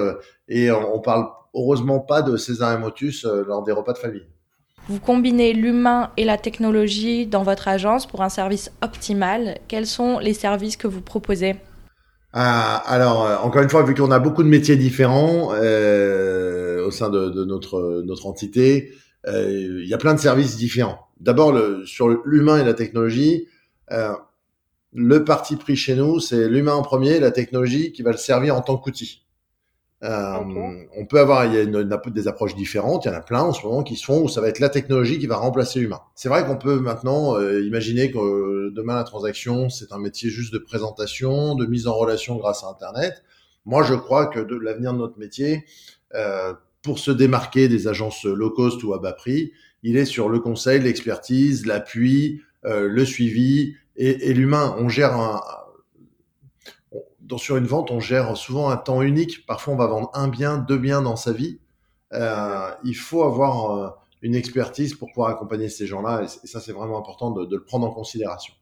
et 0.49 0.71
on, 0.71 0.97
on 0.97 1.01
parle 1.01 1.29
heureusement 1.55 1.99
pas 1.99 2.21
de 2.21 2.37
César 2.37 2.75
et 2.75 2.79
Motus 2.79 3.25
lors 3.25 3.63
des 3.63 3.73
repas 3.73 3.95
de 3.95 3.99
famille. 3.99 4.27
Vous 4.91 5.01
combinez 5.01 5.55
l'humain 5.55 6.11
et 6.19 6.27
la 6.27 6.37
technologie 6.37 7.27
dans 7.27 7.45
votre 7.45 7.67
agence 7.67 8.05
pour 8.05 8.23
un 8.23 8.29
service 8.29 8.71
optimal. 8.83 9.57
Quels 9.69 9.87
sont 9.87 10.19
les 10.19 10.35
services 10.35 10.77
que 10.77 10.87
vous 10.87 11.01
proposez? 11.01 11.57
Ah, 12.39 12.83
alors, 12.85 13.25
euh, 13.25 13.37
encore 13.39 13.63
une 13.63 13.71
fois, 13.71 13.83
vu 13.83 13.95
qu'on 13.95 14.11
a 14.11 14.19
beaucoup 14.19 14.43
de 14.43 14.49
métiers 14.49 14.77
différents 14.77 15.55
euh, 15.55 16.85
au 16.87 16.91
sein 16.91 17.09
de, 17.09 17.31
de 17.31 17.47
notre, 17.47 18.03
notre 18.05 18.27
entité, 18.27 18.93
euh, 19.27 19.81
il 19.83 19.89
y 19.89 19.95
a 19.95 19.97
plein 19.97 20.13
de 20.13 20.21
services 20.21 20.57
différents. 20.59 21.09
D'abord, 21.19 21.59
sur 21.87 22.09
l'humain 22.27 22.59
et 22.59 22.65
la 22.65 22.75
technologie, 22.75 23.47
euh, 23.91 24.13
le 24.93 25.25
parti 25.25 25.57
pris 25.57 25.77
chez 25.77 25.95
nous, 25.95 26.21
c'est 26.21 26.47
l'humain 26.47 26.75
en 26.75 26.83
premier, 26.83 27.21
la 27.21 27.31
technologie 27.31 27.93
qui 27.93 28.03
va 28.03 28.11
le 28.11 28.19
servir 28.19 28.55
en 28.55 28.61
tant 28.61 28.77
qu'outil. 28.77 29.26
Euh. 30.03 30.85
On 30.97 31.07
peut 31.07 31.19
avoir, 31.19 31.47
il 31.47 31.55
y 31.55 31.59
a 31.59 31.97
des 32.11 32.29
approches 32.29 32.55
différentes, 32.55 33.05
il 33.05 33.09
y 33.09 33.11
en 33.11 33.15
a 33.15 33.23
plein 33.23 33.43
en 33.43 33.53
ce 33.53 33.67
moment 33.67 33.83
qui 33.83 33.97
se 33.97 34.05
font 34.05 34.23
où 34.23 34.29
ça 34.29 34.41
va 34.41 34.49
être 34.49 34.61
la 34.61 34.69
technologie 34.69 35.19
qui 35.19 35.27
va 35.27 35.37
remplacer 35.37 35.81
l'humain. 35.81 36.03
C'est 36.15 36.29
vrai 36.29 36.45
qu'on 36.45 36.59
peut 36.59 36.79
maintenant 36.79 37.37
euh, 37.37 37.63
imaginer 37.63 38.11
que 38.11 38.19
euh, 38.19 38.73
demain 38.75 38.97
la 38.97 39.05
transaction, 39.05 39.71
c'est 39.71 39.93
un 39.93 39.99
métier 39.99 40.29
juste 40.29 40.53
de 40.53 40.59
présentation, 40.59 41.55
de 41.55 41.65
mise 41.67 41.87
en 41.87 41.95
relation 41.95 42.37
grâce 42.37 42.63
à 42.63 42.69
Internet. 42.69 43.23
Moi, 43.65 43.83
je 43.83 43.95
crois 43.95 44.27
que 44.27 44.41
de 44.41 44.57
l'avenir 44.57 44.93
de 44.93 44.99
notre 44.99 45.19
métier, 45.19 45.65
euh, 46.15 46.53
pour 46.83 46.99
se 46.99 47.11
démarquer 47.11 47.69
des 47.69 47.89
agences 47.89 48.25
low 48.25 48.51
cost 48.51 48.85
ou 48.85 48.93
à 48.93 48.99
bas 48.99 49.15
prix, 49.15 49.53
il 49.83 49.97
est 49.97 50.05
sur 50.05 50.29
le 50.29 50.41
conseil, 50.41 50.81
l'expertise, 50.81 51.67
l'appui, 51.67 52.43
le 52.65 53.05
suivi 53.05 53.75
et, 53.97 54.31
et 54.31 54.35
l'humain. 54.35 54.75
On 54.79 54.89
gère 54.89 55.17
un, 55.17 55.41
dans, 57.27 57.39
sur 57.39 57.57
une 57.57 57.67
vente, 57.67 57.91
on 57.91 58.01
gère 58.01 58.37
souvent 58.37 58.71
un 58.71 58.77
temps 58.77 59.03
unique. 59.03 59.47
Parfois, 59.47 59.75
on 59.75 59.77
va 59.77 59.87
vendre 59.87 60.11
un 60.15 60.29
bien, 60.29 60.59
deux 60.59 60.79
biens 60.79 61.03
dans 61.03 61.17
sa 61.17 61.33
vie. 61.33 61.59
Euh, 62.13 62.71
il 62.85 62.95
faut 62.95 63.25
avoir 63.25 63.71
euh, 63.71 63.89
une 64.23 64.35
expertise 64.35 64.95
pour 64.95 65.09
pouvoir 65.09 65.31
accompagner 65.31 65.69
ces 65.69 65.87
gens-là, 65.87 66.23
et, 66.23 66.47
ça, 66.47 66.61
c'est 66.61 66.73
vraiment 66.73 66.99
important 66.99 67.31
de, 67.33 67.55
le 67.55 67.65
prendre 67.65 67.87
en 67.87 67.91
considération. 67.91 68.55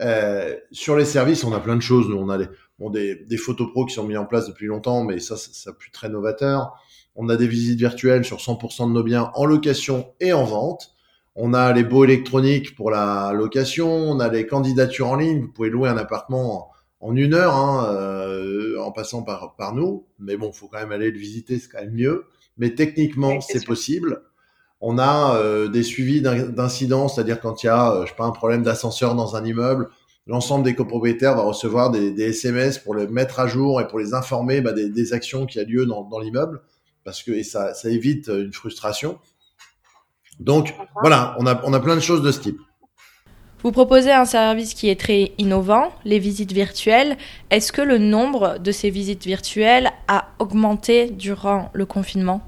Euh, 0.00 0.54
sur 0.70 0.96
les 0.96 1.04
services, 1.04 1.42
on 1.44 1.52
a 1.52 1.60
plein 1.60 1.76
de 1.76 1.82
choses. 1.82 2.08
Nous, 2.08 2.16
on 2.16 2.28
a 2.28 2.38
des, 2.38 3.16
des, 3.24 3.36
photos 3.36 3.70
pro 3.72 3.84
qui 3.86 3.94
sont 3.94 4.04
mis 4.04 4.16
en 4.16 4.26
place 4.26 4.46
depuis 4.46 4.66
longtemps, 4.66 5.02
mais 5.02 5.18
ça, 5.18 5.36
ça, 5.36 5.50
ça 5.52 5.72
très 5.92 6.08
novateur. 6.08 6.74
On 7.16 7.28
a 7.28 7.36
des 7.36 7.48
visites 7.48 7.78
virtuelles 7.78 8.24
sur 8.24 8.36
100% 8.36 8.88
de 8.88 8.92
nos 8.92 9.02
biens 9.02 9.32
en 9.34 9.44
location 9.44 10.12
et 10.20 10.32
en 10.32 10.44
vente. 10.44 10.94
on 11.34 11.52
a 11.52 11.72
les 11.72 11.82
baux 11.82 12.04
électroniques 12.04 12.76
pour 12.76 12.90
la 12.92 13.32
location, 13.32 13.88
on 13.88 14.20
a 14.20 14.28
les 14.28 14.46
candidatures 14.46 15.08
en 15.08 15.16
ligne. 15.16 15.40
Vous 15.40 15.52
pouvez 15.52 15.70
louer 15.70 15.88
un 15.88 15.96
appartement 15.96 16.70
en 17.00 17.14
une 17.14 17.34
heure 17.34 17.54
hein, 17.54 17.94
euh, 17.94 18.78
en 18.80 18.92
passant 18.92 19.22
par, 19.22 19.54
par 19.56 19.74
nous. 19.74 20.06
Mais 20.18 20.36
bon, 20.36 20.52
faut 20.52 20.68
quand 20.68 20.78
même 20.78 20.92
aller 20.92 21.10
le 21.10 21.18
visiter, 21.18 21.58
c'est 21.58 21.68
quand 21.68 21.80
même 21.80 21.94
mieux. 21.94 22.24
Mais 22.56 22.74
techniquement, 22.74 23.40
c'est 23.40 23.64
possible. 23.64 24.22
On 24.80 24.98
a 24.98 25.36
euh, 25.36 25.68
des 25.68 25.82
suivis 25.82 26.20
d'incidents, 26.20 27.08
c'est-à-dire 27.08 27.40
quand 27.40 27.62
il 27.62 27.66
y 27.66 27.68
a, 27.68 27.92
euh, 27.92 28.02
je 28.04 28.10
sais 28.10 28.16
pas, 28.16 28.24
un 28.24 28.30
problème 28.30 28.62
d'ascenseur 28.62 29.14
dans 29.14 29.36
un 29.36 29.44
immeuble, 29.44 29.90
l'ensemble 30.26 30.64
des 30.64 30.74
copropriétaires 30.74 31.34
va 31.34 31.42
recevoir 31.42 31.90
des, 31.90 32.12
des, 32.12 32.28
SMS 32.30 32.78
pour 32.78 32.94
les 32.94 33.06
mettre 33.08 33.40
à 33.40 33.48
jour 33.48 33.80
et 33.80 33.88
pour 33.88 33.98
les 33.98 34.14
informer 34.14 34.60
bah, 34.60 34.72
des, 34.72 34.88
des, 34.88 35.12
actions 35.12 35.46
qui 35.46 35.58
a 35.58 35.64
lieu 35.64 35.86
dans, 35.86 36.04
dans 36.04 36.20
l'immeuble, 36.20 36.62
parce 37.02 37.22
que 37.22 37.32
et 37.32 37.42
ça, 37.42 37.74
ça 37.74 37.88
évite 37.88 38.28
une 38.28 38.52
frustration. 38.52 39.18
Donc 40.38 40.74
voilà, 41.00 41.34
on 41.38 41.46
a, 41.46 41.60
on 41.64 41.72
a 41.72 41.80
plein 41.80 41.96
de 41.96 42.00
choses 42.00 42.22
de 42.22 42.30
ce 42.30 42.40
type. 42.40 42.60
Vous 43.64 43.72
proposez 43.72 44.12
un 44.12 44.24
service 44.24 44.74
qui 44.74 44.88
est 44.88 45.00
très 45.00 45.32
innovant, 45.38 45.92
les 46.04 46.20
visites 46.20 46.52
virtuelles. 46.52 47.16
Est-ce 47.50 47.72
que 47.72 47.82
le 47.82 47.98
nombre 47.98 48.58
de 48.58 48.70
ces 48.70 48.88
visites 48.88 49.24
virtuelles 49.24 49.90
a 50.06 50.28
augmenté 50.38 51.10
durant 51.10 51.70
le 51.72 51.84
confinement? 51.84 52.40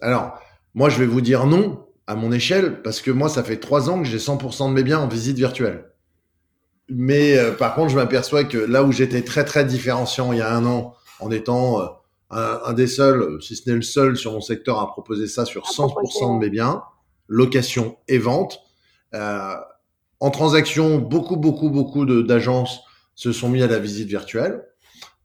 Alors, 0.00 0.38
moi, 0.74 0.88
je 0.88 0.98
vais 0.98 1.06
vous 1.06 1.20
dire 1.20 1.46
non 1.46 1.86
à 2.06 2.14
mon 2.14 2.32
échelle, 2.32 2.82
parce 2.82 3.00
que 3.00 3.10
moi, 3.10 3.28
ça 3.28 3.42
fait 3.42 3.58
trois 3.58 3.90
ans 3.90 4.02
que 4.02 4.08
j'ai 4.08 4.18
100% 4.18 4.68
de 4.68 4.74
mes 4.74 4.82
biens 4.82 5.00
en 5.00 5.08
visite 5.08 5.36
virtuelle. 5.36 5.90
Mais 6.88 7.36
euh, 7.38 7.52
par 7.52 7.74
contre, 7.74 7.90
je 7.90 7.96
m'aperçois 7.96 8.44
que 8.44 8.58
là 8.58 8.82
où 8.82 8.92
j'étais 8.92 9.22
très 9.22 9.44
très 9.44 9.64
différenciant 9.64 10.32
il 10.32 10.38
y 10.38 10.42
a 10.42 10.54
un 10.54 10.66
an, 10.66 10.94
en 11.20 11.30
étant 11.30 11.80
euh, 11.80 11.86
un, 12.30 12.60
un, 12.66 12.72
des 12.74 12.86
seuls, 12.86 13.38
si 13.40 13.56
ce 13.56 13.70
n'est 13.70 13.76
le 13.76 13.82
seul 13.82 14.16
sur 14.16 14.32
mon 14.32 14.42
secteur 14.42 14.80
à 14.80 14.88
proposer 14.88 15.26
ça 15.26 15.46
sur 15.46 15.64
100% 15.64 16.34
de 16.34 16.44
mes 16.44 16.50
biens, 16.50 16.82
location 17.28 17.96
et 18.08 18.18
vente, 18.18 18.60
euh, 19.14 19.54
en 20.20 20.30
transaction, 20.30 20.98
beaucoup, 20.98 21.36
beaucoup, 21.36 21.70
beaucoup 21.70 22.04
d'agences 22.04 22.80
se 23.14 23.32
sont 23.32 23.48
mis 23.48 23.62
à 23.62 23.66
la 23.66 23.78
visite 23.78 24.08
virtuelle, 24.08 24.64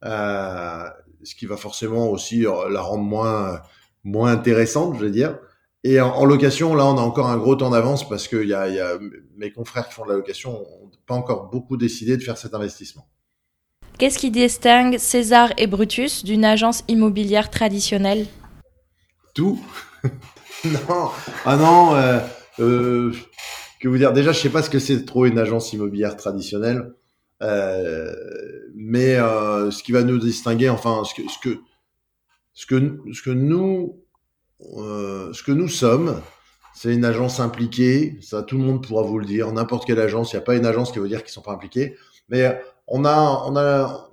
euh, 0.06 0.84
ce 1.24 1.36
qui 1.36 1.46
va 1.46 1.58
forcément 1.58 2.10
aussi 2.10 2.46
la 2.70 2.82
rendre 2.82 3.04
moins, 3.04 3.62
moins 4.04 4.32
intéressante, 4.32 4.96
je 4.96 5.06
veux 5.06 5.12
dire. 5.12 5.38
Et 5.84 6.02
en, 6.02 6.10
en, 6.10 6.26
location, 6.26 6.76
là, 6.76 6.86
on 6.86 6.98
a 6.98 7.02
encore 7.02 7.28
un 7.28 7.38
gros 7.38 7.56
temps 7.56 7.70
d'avance 7.70 8.08
parce 8.08 8.28
que 8.28 8.44
y 8.44 8.54
a, 8.54 8.68
y 8.68 8.80
a, 8.80 8.98
mes 9.38 9.52
confrères 9.52 9.88
qui 9.88 9.94
font 9.94 10.04
de 10.04 10.10
la 10.10 10.18
location 10.18 10.52
n'ont 10.52 10.92
pas 11.08 11.16
encore 11.16 11.50
beaucoup 11.50 11.78
décidé 11.78 12.18
de 12.18 12.22
faire 12.22 12.38
cet 12.38 12.54
investissement. 12.54 13.08
Qu'est-ce 13.98 14.18
qui 14.18 14.32
distingue 14.32 14.98
César 14.98 15.52
et 15.58 15.68
Brutus 15.68 16.24
d'une 16.24 16.46
agence 16.46 16.84
immobilière 16.88 17.50
traditionnelle? 17.50 18.28
Tout. 19.34 19.62
non, 20.66 21.12
ah 21.46 21.56
non, 21.58 21.96
euh, 21.96 22.20
euh, 22.60 23.14
que 23.80 23.88
vous 23.88 23.98
dire 23.98 24.14
Déjà, 24.14 24.32
je 24.32 24.40
sais 24.40 24.50
pas 24.50 24.62
ce 24.62 24.70
que 24.70 24.80
c'est 24.80 25.06
trop 25.06 25.26
une 25.26 25.40
agence 25.40 25.74
immobilière 25.74 26.18
traditionnelle, 26.18 26.94
euh, 27.42 28.14
mais 28.76 29.16
euh, 29.16 29.72
ce 29.72 29.84
qui 29.84 29.92
va 29.92 30.04
nous 30.04 30.18
distinguer, 30.18 30.70
enfin, 30.70 31.04
ce 31.06 31.14
que 31.14 31.28
ce 31.30 31.40
que 31.40 31.60
ce 32.54 32.66
que, 32.66 33.14
ce 33.14 33.22
que 33.22 33.30
nous 33.30 34.04
euh, 34.78 35.32
ce 35.34 35.44
que 35.44 35.52
nous 35.52 35.70
sommes, 35.70 36.22
c'est 36.74 36.94
une 36.94 37.06
agence 37.06 37.40
impliquée. 37.40 38.18
Ça, 38.22 38.44
tout 38.44 38.58
le 38.58 38.64
monde 38.64 38.86
pourra 38.86 39.04
vous 39.04 39.18
le 39.18 39.26
dire. 39.26 39.52
N'importe 39.54 39.86
quelle 39.86 40.00
agence, 40.00 40.34
il 40.34 40.36
n'y 40.36 40.42
a 40.42 40.46
pas 40.46 40.56
une 40.56 40.66
agence 40.66 40.92
qui 40.92 41.00
veut 41.00 41.08
dire 41.08 41.24
qu'ils 41.24 41.32
sont 41.32 41.42
pas 41.42 41.54
impliqués, 41.54 41.96
mais 42.30 42.62
on 42.88 43.06
a 43.06 43.44
on 43.48 43.56
a 43.56 44.10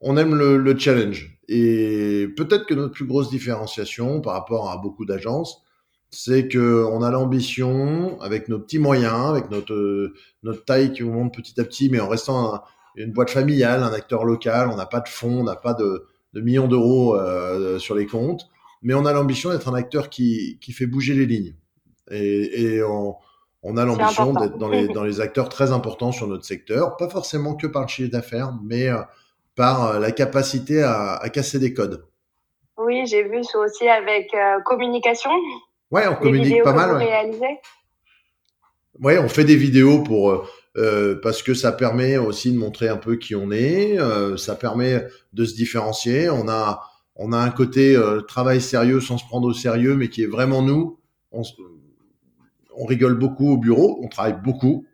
on 0.00 0.16
aime 0.16 0.34
le 0.34 0.78
challenge. 0.78 1.36
Et 1.48 2.28
peut-être 2.36 2.64
que 2.64 2.74
notre 2.74 2.94
plus 2.94 3.06
grosse 3.06 3.28
différenciation 3.28 4.20
par 4.20 4.34
rapport 4.34 4.70
à 4.70 4.76
beaucoup 4.76 5.04
d'agences, 5.04 5.64
c'est 6.10 6.48
que 6.48 6.84
on 6.84 7.02
a 7.02 7.10
l'ambition, 7.10 8.20
avec 8.20 8.48
nos 8.48 8.58
petits 8.58 8.78
moyens, 8.78 9.30
avec 9.30 9.50
notre 9.50 10.12
notre 10.42 10.64
taille 10.64 10.92
qui 10.92 11.02
monte 11.04 11.34
petit 11.34 11.60
à 11.60 11.64
petit, 11.64 11.88
mais 11.88 12.00
en 12.00 12.08
restant 12.08 12.54
un, 12.54 12.62
une 12.96 13.12
boîte 13.12 13.30
familiale, 13.30 13.82
un 13.82 13.92
acteur 13.92 14.24
local, 14.24 14.68
on 14.72 14.76
n'a 14.76 14.86
pas 14.86 15.00
de 15.00 15.08
fonds, 15.08 15.40
on 15.40 15.44
n'a 15.44 15.56
pas 15.56 15.74
de, 15.74 16.06
de, 16.34 16.40
millions 16.40 16.68
d'euros 16.68 17.14
euh, 17.16 17.78
sur 17.78 17.94
les 17.94 18.06
comptes, 18.06 18.48
mais 18.82 18.94
on 18.94 19.06
a 19.06 19.12
l'ambition 19.12 19.50
d'être 19.50 19.68
un 19.68 19.74
acteur 19.74 20.10
qui, 20.10 20.58
qui 20.60 20.72
fait 20.72 20.86
bouger 20.86 21.14
les 21.14 21.26
lignes. 21.26 21.54
Et, 22.10 22.62
et 22.62 22.82
on, 22.82 23.14
on 23.62 23.76
a 23.76 23.84
l'ambition 23.84 24.32
d'être 24.32 24.58
dans 24.58 24.68
les, 24.68 24.88
dans 24.88 25.04
les 25.04 25.20
acteurs 25.20 25.48
très 25.48 25.70
importants 25.70 26.12
sur 26.12 26.26
notre 26.26 26.44
secteur, 26.44 26.96
pas 26.96 27.08
forcément 27.08 27.54
que 27.54 27.68
par 27.68 27.82
le 27.82 27.88
chiffre 27.88 28.10
d'affaires, 28.10 28.52
mais 28.64 28.88
euh, 28.88 29.00
par 29.54 30.00
la 30.00 30.10
capacité 30.10 30.82
à, 30.82 31.14
à 31.14 31.28
casser 31.28 31.58
des 31.58 31.72
codes. 31.72 32.04
Oui, 32.78 33.06
j'ai 33.06 33.22
vu 33.22 33.44
ça 33.44 33.58
aussi 33.58 33.86
avec 33.88 34.32
euh, 34.34 34.60
communication. 34.64 35.30
Ouais, 35.90 36.06
on 36.06 36.14
communique 36.14 36.62
pas 36.62 36.72
mal. 36.72 36.96
Ouais. 36.96 37.60
ouais, 39.00 39.18
on 39.18 39.28
fait 39.28 39.44
des 39.44 39.56
vidéos 39.56 40.02
pour 40.02 40.48
euh, 40.76 41.20
parce 41.22 41.42
que 41.42 41.54
ça 41.54 41.72
permet 41.72 42.16
aussi 42.16 42.52
de 42.52 42.58
montrer 42.58 42.88
un 42.88 42.96
peu 42.96 43.16
qui 43.16 43.34
on 43.34 43.50
est. 43.50 43.98
Euh, 43.98 44.36
ça 44.36 44.54
permet 44.54 45.06
de 45.32 45.44
se 45.44 45.54
différencier. 45.54 46.30
On 46.30 46.48
a 46.48 46.82
on 47.16 47.32
a 47.32 47.38
un 47.38 47.50
côté 47.50 47.96
euh, 47.96 48.22
travail 48.22 48.60
sérieux 48.60 49.00
sans 49.00 49.18
se 49.18 49.24
prendre 49.26 49.46
au 49.46 49.52
sérieux, 49.52 49.94
mais 49.94 50.08
qui 50.08 50.22
est 50.22 50.26
vraiment 50.26 50.62
nous. 50.62 50.98
On, 51.32 51.42
on 52.74 52.86
rigole 52.86 53.18
beaucoup 53.18 53.52
au 53.52 53.56
bureau, 53.58 54.00
on 54.02 54.08
travaille 54.08 54.40
beaucoup. 54.42 54.86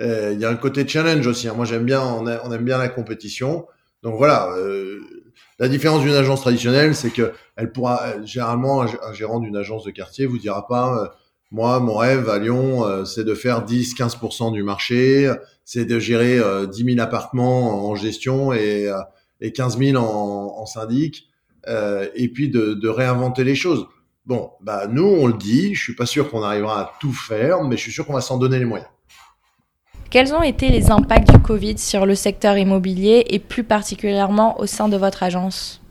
Euh, 0.00 0.32
il 0.32 0.40
y 0.40 0.44
a 0.44 0.50
un 0.50 0.56
côté 0.56 0.86
challenge 0.86 1.26
aussi. 1.26 1.48
Hein. 1.48 1.54
Moi, 1.54 1.64
j'aime 1.66 1.84
bien, 1.84 2.02
on, 2.02 2.26
a, 2.26 2.44
on, 2.44 2.52
aime 2.52 2.64
bien 2.64 2.78
la 2.78 2.88
compétition. 2.88 3.66
Donc 4.02 4.16
voilà, 4.16 4.50
euh, 4.56 5.00
la 5.58 5.68
différence 5.68 6.02
d'une 6.02 6.14
agence 6.14 6.40
traditionnelle, 6.40 6.94
c'est 6.94 7.10
que 7.10 7.32
elle 7.56 7.72
pourra 7.72 8.22
généralement 8.24 8.82
un 8.82 9.12
gérant 9.12 9.40
d'une 9.40 9.56
agence 9.56 9.84
de 9.84 9.90
quartier 9.90 10.26
vous 10.26 10.38
dira 10.38 10.66
pas 10.66 11.02
euh, 11.02 11.08
moi 11.50 11.80
mon 11.80 11.96
rêve 11.96 12.28
à 12.28 12.38
Lyon 12.38 12.84
euh, 12.84 13.04
c'est 13.04 13.24
de 13.24 13.34
faire 13.34 13.64
10 13.64 13.94
15% 13.94 14.52
du 14.52 14.62
marché, 14.62 15.32
c'est 15.64 15.84
de 15.84 15.98
gérer 15.98 16.38
euh, 16.38 16.66
10 16.66 16.94
000 16.94 17.00
appartements 17.00 17.88
en 17.88 17.94
gestion 17.94 18.52
et 18.52 18.88
euh, 18.88 18.98
et 19.40 19.52
15 19.52 19.78
000 19.78 19.96
en, 20.02 20.66
syndic 20.66 21.28
euh, 21.68 22.08
et 22.14 22.28
puis 22.28 22.48
de, 22.48 22.74
de, 22.74 22.88
réinventer 22.88 23.44
les 23.44 23.54
choses. 23.54 23.86
Bon, 24.26 24.50
bah 24.60 24.86
nous 24.88 25.04
on 25.04 25.26
le 25.26 25.34
dit, 25.34 25.74
je 25.74 25.82
suis 25.82 25.94
pas 25.94 26.06
sûr 26.06 26.30
qu'on 26.30 26.42
arrivera 26.42 26.80
à 26.80 26.92
tout 27.00 27.12
faire, 27.12 27.62
mais 27.64 27.76
je 27.76 27.82
suis 27.82 27.92
sûr 27.92 28.06
qu'on 28.06 28.14
va 28.14 28.20
s'en 28.20 28.36
donner 28.36 28.58
les 28.58 28.64
moyens. 28.64 28.90
Quels 30.10 30.32
ont 30.32 30.42
été 30.42 30.70
les 30.70 30.90
impacts 30.90 31.30
du 31.30 31.38
Covid 31.38 31.76
sur 31.76 32.06
le 32.06 32.14
secteur 32.14 32.56
immobilier 32.56 33.26
et 33.28 33.38
plus 33.38 33.62
particulièrement 33.62 34.58
au 34.58 34.64
sein 34.64 34.88
de 34.88 34.96
votre 34.96 35.22
agence 35.22 35.82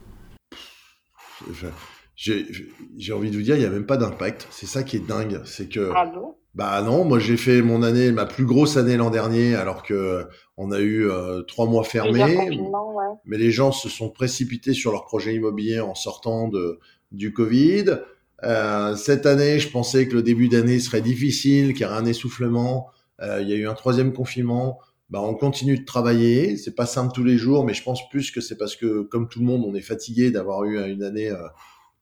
J'ai 2.17 3.13
envie 3.13 3.29
de 3.29 3.35
vous 3.35 3.43
dire, 3.43 3.55
il 3.55 3.59
n'y 3.59 3.65
a 3.65 3.69
même 3.69 3.85
pas 3.85 3.97
d'impact. 3.97 4.47
C'est 4.49 4.65
ça 4.65 4.81
qui 4.81 4.95
est 4.95 5.07
dingue. 5.07 5.41
C'est 5.45 5.69
que. 5.69 5.91
Ah 5.95 6.07
bon? 6.07 6.33
Bah 6.55 6.81
non, 6.81 7.05
moi 7.05 7.19
j'ai 7.19 7.37
fait 7.37 7.61
mon 7.61 7.83
année, 7.83 8.11
ma 8.11 8.25
plus 8.25 8.45
grosse 8.45 8.77
année 8.77 8.97
l'an 8.97 9.11
dernier, 9.11 9.53
alors 9.53 9.83
que 9.83 10.25
on 10.57 10.71
a 10.71 10.79
eu 10.79 11.07
euh, 11.07 11.43
trois 11.43 11.67
mois 11.67 11.83
fermés. 11.83 12.35
Ouais. 12.35 13.05
Mais 13.25 13.37
les 13.37 13.51
gens 13.51 13.71
se 13.71 13.87
sont 13.87 14.09
précipités 14.09 14.73
sur 14.73 14.91
leur 14.91 15.05
projet 15.05 15.35
immobilier 15.35 15.79
en 15.79 15.93
sortant 15.93 16.47
de 16.47 16.79
du 17.11 17.33
Covid. 17.33 17.99
Euh, 18.43 18.95
cette 18.95 19.27
année, 19.27 19.59
je 19.59 19.69
pensais 19.69 20.07
que 20.07 20.15
le 20.15 20.23
début 20.23 20.47
d'année 20.47 20.79
serait 20.79 21.01
difficile, 21.01 21.73
qu'il 21.73 21.83
y 21.83 21.85
aurait 21.85 21.97
un 21.97 22.05
essoufflement. 22.05 22.87
Euh, 23.21 23.41
il 23.41 23.49
y 23.49 23.53
a 23.53 23.55
eu 23.55 23.67
un 23.67 23.73
troisième 23.73 24.13
confinement. 24.13 24.79
Bah, 25.09 25.21
on 25.21 25.33
continue 25.33 25.77
de 25.77 25.85
travailler. 25.85 26.57
C'est 26.57 26.75
pas 26.75 26.85
simple 26.85 27.13
tous 27.13 27.23
les 27.23 27.37
jours, 27.37 27.65
mais 27.65 27.73
je 27.73 27.83
pense 27.83 28.07
plus 28.09 28.31
que 28.31 28.41
c'est 28.41 28.57
parce 28.57 28.75
que, 28.75 29.03
comme 29.03 29.29
tout 29.29 29.39
le 29.39 29.45
monde, 29.45 29.63
on 29.65 29.73
est 29.73 29.81
fatigué 29.81 30.31
d'avoir 30.31 30.63
eu 30.65 30.77
une 30.91 31.03
année 31.03 31.29
euh, 31.29 31.47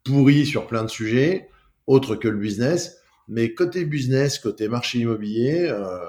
pourrie 0.04 0.46
sur 0.46 0.68
plein 0.68 0.84
de 0.84 0.90
sujets, 0.90 1.50
autres 1.88 2.16
que 2.16 2.28
le 2.28 2.38
business. 2.38 2.98
Mais 3.28 3.54
côté 3.54 3.86
business, 3.86 4.40
côté 4.40 4.68
marché 4.68 5.00
immobilier, 5.00 5.68
euh, 5.70 6.06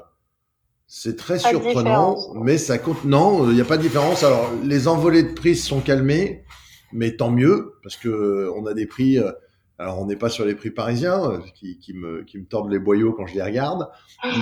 c'est 0.86 1.16
très 1.16 1.38
pas 1.38 1.50
surprenant, 1.50 2.16
mais 2.34 2.58
ça 2.58 2.78
compte. 2.78 3.04
Non, 3.04 3.48
il 3.50 3.54
n'y 3.54 3.60
a 3.60 3.64
pas 3.64 3.76
de 3.76 3.82
différence. 3.82 4.22
Alors, 4.22 4.50
les 4.62 4.86
envolées 4.88 5.22
de 5.22 5.32
prix 5.32 5.56
se 5.56 5.66
sont 5.66 5.80
calmées, 5.80 6.44
mais 6.92 7.16
tant 7.16 7.30
mieux 7.30 7.74
parce 7.82 7.96
que 7.96 8.50
on 8.56 8.66
a 8.66 8.74
des 8.74 8.86
prix. 8.86 9.18
Euh, 9.18 9.32
alors, 9.78 10.00
on 10.00 10.06
n'est 10.06 10.16
pas 10.16 10.30
sur 10.30 10.46
les 10.46 10.54
prix 10.54 10.70
parisiens 10.70 11.22
euh, 11.30 11.38
qui, 11.54 11.78
qui, 11.78 11.92
me, 11.92 12.22
qui 12.24 12.38
me 12.38 12.46
tordent 12.46 12.70
les 12.70 12.78
boyaux 12.78 13.12
quand 13.12 13.26
je 13.26 13.34
les 13.34 13.42
regarde, 13.42 13.88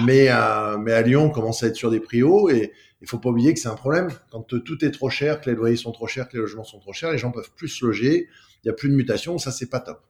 mais, 0.05 0.29
euh, 0.31 0.79
mais 0.79 0.93
à 0.93 1.03
Lyon, 1.03 1.25
on 1.25 1.31
commence 1.31 1.65
à 1.65 1.67
être 1.67 1.75
sur 1.75 1.91
des 1.91 1.99
prix 1.99 2.23
hauts 2.23 2.49
et 2.51 2.73
il 3.03 3.09
faut 3.09 3.19
pas 3.19 3.31
oublier 3.31 3.53
que 3.53 3.59
c'est 3.59 3.69
un 3.69 3.75
problème. 3.75 4.09
Quand 4.31 4.43
tout 4.43 4.85
est 4.85 4.93
trop 4.93 5.11
cher, 5.11 5.41
que 5.41 5.51
les 5.51 5.57
loyers 5.57 5.77
sont 5.77 5.91
trop 5.91 6.07
chers, 6.07 6.29
que 6.29 6.37
les 6.37 6.41
logements 6.41 6.63
sont 6.63 6.79
trop 6.79 6.93
chers, 6.93 7.11
les 7.11 7.19
gens 7.19 7.33
peuvent 7.33 7.51
plus 7.57 7.69
se 7.69 7.85
loger, 7.85 8.29
il 8.63 8.69
n'y 8.69 8.71
a 8.71 8.75
plus 8.75 8.89
de 8.89 8.95
mutation, 8.95 9.37
ça, 9.39 9.51
c'est 9.51 9.69
pas 9.69 9.81
top. 9.81 10.03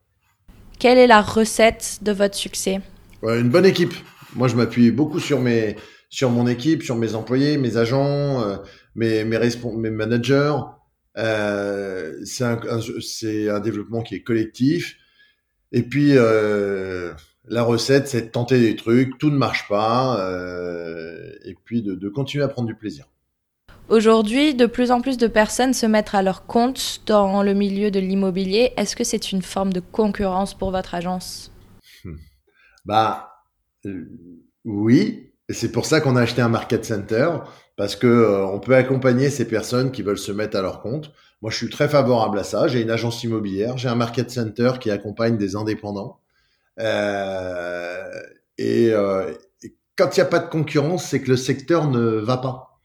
Quelle 0.78 0.98
est 0.98 1.06
la 1.06 1.22
recette 1.22 2.00
de 2.02 2.12
votre 2.12 2.34
succès? 2.34 2.80
Ouais, 3.22 3.40
Une 3.40 3.48
bonne 3.48 3.66
équipe. 3.66 3.94
Moi, 4.34 4.48
je 4.48 4.56
m'appuie 4.56 4.90
beaucoup 4.90 5.20
sur, 5.20 5.40
mes, 5.40 5.76
sur 6.10 6.30
mon 6.30 6.46
équipe, 6.46 6.82
sur 6.82 6.96
mes 6.96 7.14
employés, 7.14 7.56
mes 7.56 7.78
agents, 7.78 8.42
euh, 8.42 8.56
mes, 8.94 9.24
mes, 9.24 9.38
mes 9.76 9.90
managers. 9.90 10.52
Euh, 11.16 12.12
c'est 12.24 12.44
un, 12.44 12.60
un, 12.68 13.54
un 13.56 13.60
développement 13.60 14.02
qui 14.02 14.16
est 14.16 14.22
collectif. 14.22 14.98
Et 15.74 15.82
puis, 15.82 16.12
euh, 16.16 17.12
la 17.48 17.64
recette, 17.64 18.06
c'est 18.06 18.22
de 18.22 18.28
tenter 18.28 18.60
des 18.60 18.76
trucs, 18.76 19.18
tout 19.18 19.30
ne 19.30 19.36
marche 19.36 19.66
pas, 19.68 20.20
euh, 20.20 21.32
et 21.44 21.56
puis 21.64 21.82
de, 21.82 21.96
de, 21.96 22.08
continuer 22.08 22.44
à 22.44 22.48
prendre 22.48 22.68
du 22.68 22.76
plaisir. 22.76 23.06
Aujourd'hui, 23.88 24.54
de 24.54 24.66
plus 24.66 24.92
en 24.92 25.00
plus 25.00 25.18
de 25.18 25.26
personnes 25.26 25.74
se 25.74 25.84
mettent 25.84 26.14
à 26.14 26.22
leur 26.22 26.46
compte 26.46 27.02
dans 27.06 27.42
le 27.42 27.54
milieu 27.54 27.90
de 27.90 27.98
l'immobilier. 27.98 28.72
Est-ce 28.76 28.94
que 28.94 29.02
c'est 29.02 29.32
une 29.32 29.42
forme 29.42 29.72
de 29.72 29.80
concurrence 29.80 30.54
pour 30.54 30.70
votre 30.70 30.94
agence? 30.94 31.50
Hmm. 32.04 32.18
Bah, 32.84 33.30
Oui, 34.64 35.32
c'est 35.48 35.72
pour 35.72 35.86
ça 35.86 36.00
qu'on 36.00 36.14
a 36.14 36.22
acheté 36.22 36.40
un 36.40 36.48
market 36.48 36.84
center 36.84 37.30
parce 37.76 37.96
que 37.96 38.06
euh, 38.06 38.46
on 38.46 38.60
peut 38.60 38.76
accompagner 38.76 39.28
ces 39.28 39.48
personnes 39.48 39.90
qui 39.90 40.02
veulent 40.02 40.18
se 40.18 40.30
mettre 40.30 40.56
à 40.56 40.62
leur 40.62 40.80
compte. 40.80 41.10
Moi, 41.44 41.50
je 41.50 41.58
suis 41.58 41.68
très 41.68 41.90
favorable 41.90 42.38
à 42.38 42.42
ça. 42.42 42.68
J'ai 42.68 42.80
une 42.80 42.88
agence 42.88 43.22
immobilière, 43.22 43.76
j'ai 43.76 43.88
un 43.88 43.94
market 43.94 44.30
center 44.30 44.78
qui 44.80 44.90
accompagne 44.90 45.36
des 45.36 45.56
indépendants. 45.56 46.18
Euh, 46.80 48.02
et, 48.56 48.88
euh, 48.92 49.30
quand 49.94 50.16
il 50.16 50.20
n'y 50.20 50.22
a 50.22 50.30
pas 50.30 50.38
de 50.38 50.48
concurrence, 50.48 51.04
c'est 51.04 51.20
que 51.20 51.28
le 51.28 51.36
secteur 51.36 51.90
ne 51.90 52.00
va 52.00 52.38
pas. 52.38 52.80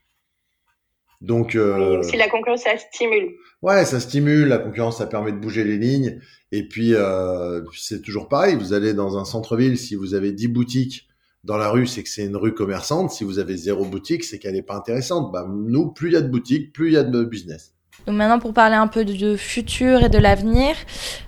Donc, 1.21 1.55
euh, 1.55 2.03
si 2.03 2.17
la 2.17 2.27
concurrence, 2.27 2.63
ça 2.63 2.77
stimule. 2.77 3.29
Ouais, 3.61 3.85
ça 3.85 4.01
stimule. 4.01 4.49
La 4.49 4.57
concurrence, 4.57 4.97
ça 4.97 5.07
permet 5.07 5.31
de 5.31 5.37
bouger 5.37 5.63
les 5.63 5.77
lignes. 5.77 6.19
Et 6.51 6.67
puis, 6.67 6.95
euh, 6.95 7.61
c'est 7.77 8.01
toujours 8.01 8.27
pareil. 8.27 8.55
Vous 8.55 8.73
allez 8.73 8.93
dans 8.93 9.17
un 9.17 9.23
centre-ville, 9.23 9.77
si 9.77 9.95
vous 9.95 10.15
avez 10.15 10.33
10 10.33 10.49
boutiques 10.49 11.07
dans 11.45 11.55
la 11.55 11.69
rue, 11.69 11.87
c'est 11.87 12.03
que 12.03 12.09
c'est 12.09 12.25
une 12.25 12.35
rue 12.35 12.53
commerçante. 12.53 13.11
Si 13.11 13.23
vous 13.23 13.39
avez 13.39 13.55
zéro 13.55 13.85
boutique, 13.85 14.25
c'est 14.25 14.37
qu'elle 14.37 14.55
n'est 14.55 14.61
pas 14.63 14.75
intéressante. 14.75 15.31
Bah, 15.31 15.47
nous, 15.49 15.93
plus 15.93 16.09
il 16.09 16.13
y 16.15 16.17
a 16.17 16.21
de 16.21 16.27
boutiques, 16.27 16.73
plus 16.73 16.87
il 16.87 16.93
y 16.95 16.97
a 16.97 17.05
de 17.05 17.23
business. 17.23 17.73
Maintenant, 18.07 18.39
pour 18.39 18.53
parler 18.53 18.75
un 18.75 18.87
peu 18.87 19.05
de 19.05 19.35
futur 19.35 20.03
et 20.03 20.09
de 20.09 20.17
l'avenir, 20.17 20.75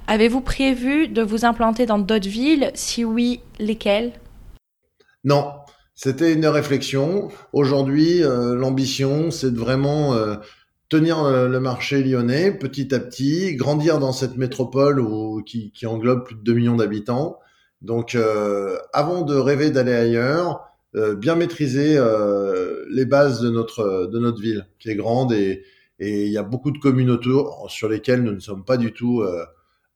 avez-vous 0.08 0.42
prévu 0.42 1.08
de 1.08 1.22
vous 1.22 1.46
implanter 1.46 1.86
dans 1.86 2.00
d'autres 2.00 2.30
villes? 2.30 2.72
Si 2.74 3.06
oui, 3.06 3.42
lesquelles? 3.60 4.14
Non, 5.24 5.52
c'était 5.94 6.34
une 6.34 6.48
réflexion. 6.48 7.30
Aujourd'hui, 7.54 8.24
euh, 8.24 8.56
l'ambition, 8.56 9.30
c'est 9.30 9.52
de 9.52 9.60
vraiment 9.60 10.16
euh, 10.16 10.36
tenir 10.90 11.24
euh, 11.24 11.48
le 11.48 11.60
marché 11.60 12.04
lyonnais 12.04 12.52
petit 12.52 12.96
à 12.96 13.00
petit, 13.00 13.56
grandir 13.56 14.00
dans 14.00 14.12
cette 14.12 14.38
métropole 14.38 15.06
qui 15.46 15.86
englobe 15.86 16.26
plus 16.26 16.36
de 16.36 16.42
2 16.42 16.54
millions 16.54 16.76
d'habitants. 16.76 17.38
Donc, 17.82 18.16
avant 18.94 19.24
de 19.24 19.36
rêver 19.36 19.72
d'aller 19.72 19.94
ailleurs, 19.94 20.70
bien 20.94 21.34
maîtriser 21.34 22.00
les 22.92 23.06
bases 23.06 23.42
de 23.42 23.50
notre 23.50 24.06
de 24.06 24.20
notre 24.20 24.40
ville, 24.40 24.68
qui 24.78 24.92
est 24.92 24.96
grande 24.96 25.34
et, 25.34 25.64
et 26.04 26.26
il 26.26 26.32
y 26.32 26.38
a 26.38 26.44
beaucoup 26.44 26.72
de 26.72 26.80
communautés 26.80 27.30
sur 27.68 27.88
lesquelles 27.88 28.24
nous 28.24 28.34
ne 28.34 28.40
sommes 28.40 28.66
pas 28.66 28.78
du 28.78 28.92
tout 28.92 29.24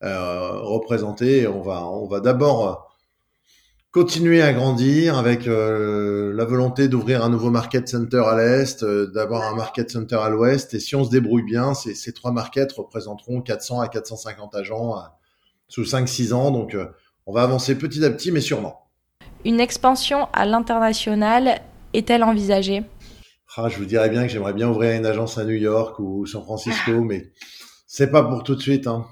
représentés. 0.01 1.41
Et 1.41 1.47
on 1.47 1.61
va 1.61 1.85
on 1.85 2.07
va 2.07 2.19
d'abord 2.19 2.85
continuer 3.95 4.41
à 4.41 4.51
grandir 4.51 5.17
avec 5.17 5.47
euh, 5.47 6.33
la 6.35 6.43
volonté 6.43 6.89
d'ouvrir 6.89 7.23
un 7.23 7.29
nouveau 7.29 7.49
market 7.49 7.87
center 7.87 8.23
à 8.27 8.35
l'est, 8.35 8.83
euh, 8.83 9.07
d'avoir 9.07 9.43
un 9.43 9.55
market 9.55 9.89
center 9.89 10.17
à 10.17 10.27
l'ouest. 10.27 10.73
Et 10.73 10.81
si 10.81 10.97
on 10.97 11.05
se 11.05 11.09
débrouille 11.09 11.43
bien, 11.43 11.73
ces, 11.73 11.95
ces 11.95 12.11
trois 12.11 12.33
markets 12.33 12.73
représenteront 12.73 13.39
400 13.39 13.79
à 13.79 13.87
450 13.87 14.53
agents 14.53 14.97
euh, 14.97 15.01
sous 15.69 15.83
5-6 15.83 16.33
ans. 16.33 16.51
Donc, 16.51 16.75
on 17.25 17.31
va 17.31 17.43
avancer 17.43 17.77
petit 17.77 18.03
à 18.03 18.09
petit, 18.09 18.33
mais 18.33 18.41
sûrement. 18.41 18.89
Une 19.45 19.61
expansion 19.61 20.27
à 20.33 20.45
l'international 20.45 21.61
est-elle 21.93 22.25
envisagée? 22.25 22.83
Ah, 23.57 23.69
Je 23.69 23.77
vous 23.77 23.85
dirais 23.85 24.09
bien 24.09 24.23
que 24.23 24.29
j'aimerais 24.29 24.53
bien 24.53 24.69
ouvrir 24.69 24.91
une 24.91 25.05
agence 25.05 25.37
à 25.37 25.45
New 25.45 25.55
York 25.55 25.99
ou 25.99 26.25
San 26.25 26.43
Francisco, 26.43 27.01
mais 27.01 27.31
c'est 27.87 28.11
pas 28.11 28.23
pour 28.23 28.43
tout 28.43 28.55
de 28.55 28.61
suite. 28.61 28.87
Hein. 28.87 29.05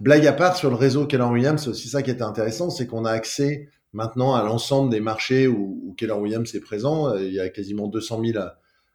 Blague 0.00 0.26
à 0.26 0.32
part, 0.32 0.56
sur 0.56 0.70
le 0.70 0.76
réseau 0.76 1.06
Keller 1.06 1.24
Williams, 1.24 1.62
c'est 1.62 1.70
aussi 1.70 1.88
ça 1.88 2.02
qui 2.02 2.10
était 2.10 2.22
intéressant, 2.22 2.70
c'est 2.70 2.86
qu'on 2.86 3.04
a 3.04 3.10
accès 3.10 3.68
maintenant 3.92 4.34
à 4.34 4.42
l'ensemble 4.42 4.90
des 4.90 5.00
marchés 5.00 5.46
où, 5.46 5.94
Keller 5.96 6.14
Williams 6.14 6.52
est 6.54 6.60
présent. 6.60 7.08
Euh, 7.08 7.22
il 7.22 7.32
y 7.32 7.40
a 7.40 7.48
quasiment 7.50 7.86
200 7.86 8.20
000 8.24 8.44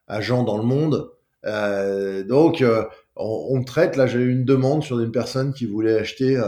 agents 0.08 0.44
dans 0.44 0.58
le 0.58 0.64
monde. 0.64 1.12
Euh, 1.46 2.24
donc, 2.24 2.62
euh, 2.62 2.84
on, 3.16 3.64
traite. 3.64 3.96
Là, 3.96 4.08
j'ai 4.08 4.20
eu 4.20 4.32
une 4.32 4.46
demande 4.46 4.84
sur 4.84 5.00
une 5.00 5.12
personne 5.12 5.54
qui 5.54 5.66
voulait 5.66 6.00
acheter 6.00 6.42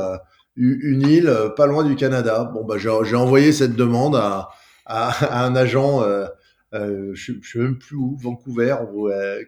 une 0.55 1.07
île 1.07 1.33
pas 1.55 1.67
loin 1.67 1.83
du 1.83 1.95
Canada. 1.95 2.51
Bon, 2.53 2.65
bah, 2.65 2.77
j'ai 2.77 3.15
envoyé 3.15 3.53
cette 3.53 3.75
demande 3.75 4.15
à, 4.15 4.49
un 4.87 5.55
agent. 5.55 6.03
Je, 6.73 7.13
je 7.13 7.47
suis 7.47 7.59
même 7.59 7.77
plus 7.77 7.95
où, 7.95 8.15
Vancouver, 8.17 8.75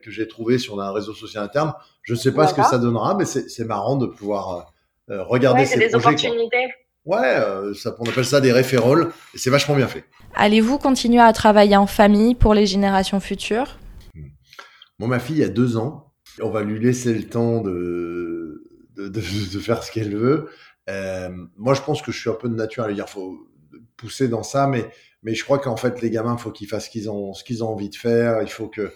que 0.03 0.11
j'ai 0.11 0.27
trouvé 0.27 0.57
sur 0.57 0.81
un 0.81 0.91
réseau 0.91 1.13
social 1.13 1.43
interne. 1.43 1.73
Je 2.03 2.13
ne 2.13 2.17
sais 2.17 2.33
pas 2.33 2.47
ce 2.47 2.53
que 2.53 2.63
ça 2.63 2.79
donnera, 2.79 3.15
mais 3.15 3.25
c'est 3.25 3.65
marrant 3.65 3.95
de 3.95 4.07
pouvoir 4.07 4.73
regarder 5.07 5.61
ouais, 5.61 5.65
ces 5.65 5.79
des 5.79 5.95
Opportunités. 5.95 6.67
Ouais, 7.05 7.35
euh, 7.37 7.73
ça, 7.73 7.95
on 7.99 8.07
appelle 8.07 8.25
ça 8.25 8.41
des 8.41 8.51
référoles, 8.51 9.11
et 9.33 9.37
c'est 9.37 9.49
vachement 9.49 9.75
bien 9.75 9.87
fait. 9.87 10.05
Allez-vous 10.35 10.77
continuer 10.77 11.21
à 11.21 11.33
travailler 11.33 11.75
en 11.75 11.87
famille 11.87 12.35
pour 12.35 12.53
les 12.53 12.67
générations 12.67 13.19
futures? 13.19 13.79
Bon, 14.99 15.07
ma 15.07 15.19
fille 15.19 15.43
a 15.43 15.49
deux 15.49 15.77
ans. 15.77 16.13
On 16.41 16.51
va 16.51 16.61
lui 16.61 16.79
laisser 16.79 17.13
le 17.13 17.23
temps 17.23 17.61
de, 17.61 18.63
de, 18.95 19.07
de, 19.07 19.19
faire 19.19 19.83
ce 19.83 19.91
qu'elle 19.91 20.15
veut. 20.15 20.49
Euh, 20.89 21.29
moi, 21.57 21.73
je 21.73 21.81
pense 21.81 22.01
que 22.03 22.11
je 22.11 22.19
suis 22.19 22.29
un 22.29 22.35
peu 22.35 22.49
de 22.49 22.55
nature 22.55 22.83
à 22.83 22.87
lui 22.87 22.95
dire, 22.95 23.09
faut 23.09 23.35
pousser 23.97 24.27
dans 24.27 24.43
ça, 24.43 24.67
mais, 24.67 24.89
mais 25.23 25.35
je 25.35 25.43
crois 25.43 25.59
qu'en 25.59 25.77
fait, 25.77 26.01
les 26.01 26.09
gamins, 26.09 26.37
faut 26.37 26.51
qu'ils 26.51 26.67
fassent 26.67 26.85
ce 26.85 26.89
qu'ils 26.89 27.09
ont, 27.09 27.33
ce 27.33 27.43
qu'ils 27.43 27.63
ont 27.63 27.69
envie 27.69 27.89
de 27.89 27.95
faire. 27.95 28.41
Il 28.41 28.49
faut 28.49 28.67
que, 28.67 28.91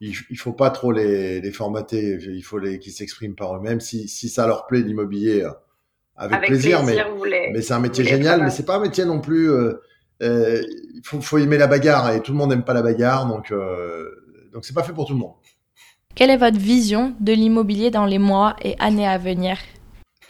il, 0.00 0.14
faut 0.36 0.52
pas 0.52 0.70
trop 0.70 0.92
les, 0.92 1.40
les 1.40 1.52
formater. 1.52 2.18
Il 2.20 2.42
faut 2.42 2.58
les, 2.58 2.78
qu'ils 2.78 2.92
s'expriment 2.92 3.34
par 3.34 3.56
eux-mêmes. 3.56 3.80
Si, 3.80 4.08
si 4.08 4.28
ça 4.28 4.46
leur 4.46 4.66
plaît 4.66 4.80
l'immobilier, 4.80 5.46
avec, 6.16 6.46
plaisir, 6.46 6.82
mais, 6.82 6.96
mais 7.52 7.60
c'est 7.60 7.74
un 7.74 7.78
métier 7.78 8.04
génial, 8.04 8.42
mais 8.42 8.50
c'est 8.50 8.64
pas 8.64 8.76
un 8.76 8.80
métier 8.80 9.04
non 9.04 9.20
plus. 9.20 9.50
Euh, 9.50 9.82
euh, 10.22 10.62
il 10.94 11.02
faut, 11.04 11.20
faut, 11.20 11.36
aimer 11.36 11.58
la 11.58 11.66
bagarre 11.66 12.10
et 12.12 12.22
tout 12.22 12.32
le 12.32 12.38
monde 12.38 12.50
n'aime 12.50 12.64
pas 12.64 12.72
la 12.72 12.80
bagarre, 12.80 13.26
donc 13.26 13.50
euh, 13.50 14.48
donc 14.52 14.64
c'est 14.64 14.72
pas 14.72 14.82
fait 14.82 14.94
pour 14.94 15.06
tout 15.06 15.12
le 15.12 15.18
monde. 15.18 15.34
Quelle 16.14 16.30
est 16.30 16.38
votre 16.38 16.58
vision 16.58 17.14
de 17.20 17.34
l'immobilier 17.34 17.90
dans 17.90 18.06
les 18.06 18.18
mois 18.18 18.56
et 18.62 18.76
années 18.78 19.06
à 19.06 19.18
venir? 19.18 19.58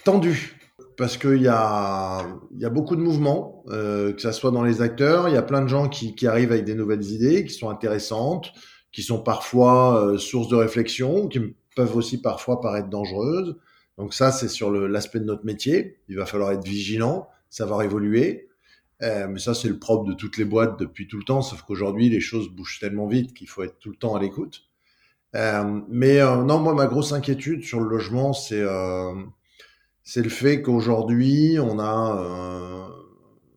Tendu, 0.02 0.55
parce 0.96 1.16
qu'il 1.16 1.42
y 1.42 1.48
a, 1.48 2.26
y 2.56 2.64
a 2.64 2.70
beaucoup 2.70 2.96
de 2.96 3.00
mouvements, 3.00 3.64
euh, 3.68 4.12
que 4.12 4.20
ça 4.20 4.32
soit 4.32 4.50
dans 4.50 4.62
les 4.62 4.82
acteurs, 4.82 5.28
il 5.28 5.34
y 5.34 5.38
a 5.38 5.42
plein 5.42 5.62
de 5.62 5.68
gens 5.68 5.88
qui, 5.88 6.14
qui 6.14 6.26
arrivent 6.26 6.52
avec 6.52 6.64
des 6.64 6.74
nouvelles 6.74 7.04
idées, 7.04 7.44
qui 7.44 7.54
sont 7.54 7.68
intéressantes, 7.68 8.52
qui 8.92 9.02
sont 9.02 9.22
parfois 9.22 10.02
euh, 10.02 10.18
source 10.18 10.48
de 10.48 10.56
réflexion, 10.56 11.28
qui 11.28 11.40
peuvent 11.74 11.96
aussi 11.96 12.20
parfois 12.20 12.60
paraître 12.60 12.88
dangereuses. 12.88 13.56
Donc 13.98 14.14
ça, 14.14 14.32
c'est 14.32 14.48
sur 14.48 14.70
l'aspect 14.70 15.20
de 15.20 15.24
notre 15.24 15.44
métier. 15.44 15.98
Il 16.08 16.16
va 16.16 16.26
falloir 16.26 16.52
être 16.52 16.64
vigilant, 16.64 17.28
savoir 17.50 17.82
évoluer. 17.82 18.48
Euh, 19.02 19.28
mais 19.28 19.38
ça, 19.38 19.54
c'est 19.54 19.68
le 19.68 19.78
propre 19.78 20.08
de 20.08 20.14
toutes 20.14 20.38
les 20.38 20.44
boîtes 20.44 20.78
depuis 20.78 21.06
tout 21.06 21.18
le 21.18 21.24
temps, 21.24 21.42
sauf 21.42 21.62
qu'aujourd'hui, 21.62 22.08
les 22.08 22.20
choses 22.20 22.48
bougent 22.48 22.78
tellement 22.80 23.06
vite 23.06 23.34
qu'il 23.34 23.48
faut 23.48 23.62
être 23.62 23.78
tout 23.78 23.90
le 23.90 23.96
temps 23.96 24.14
à 24.14 24.20
l'écoute. 24.20 24.62
Euh, 25.34 25.80
mais 25.88 26.20
euh, 26.20 26.42
non, 26.44 26.58
moi, 26.58 26.74
ma 26.74 26.86
grosse 26.86 27.12
inquiétude 27.12 27.64
sur 27.64 27.80
le 27.80 27.88
logement, 27.88 28.32
c'est 28.32 28.60
euh, 28.60 29.12
c'est 30.06 30.22
le 30.22 30.30
fait 30.30 30.62
qu'aujourd'hui, 30.62 31.58
on 31.60 31.78
a 31.78 32.16
euh, 32.18 32.88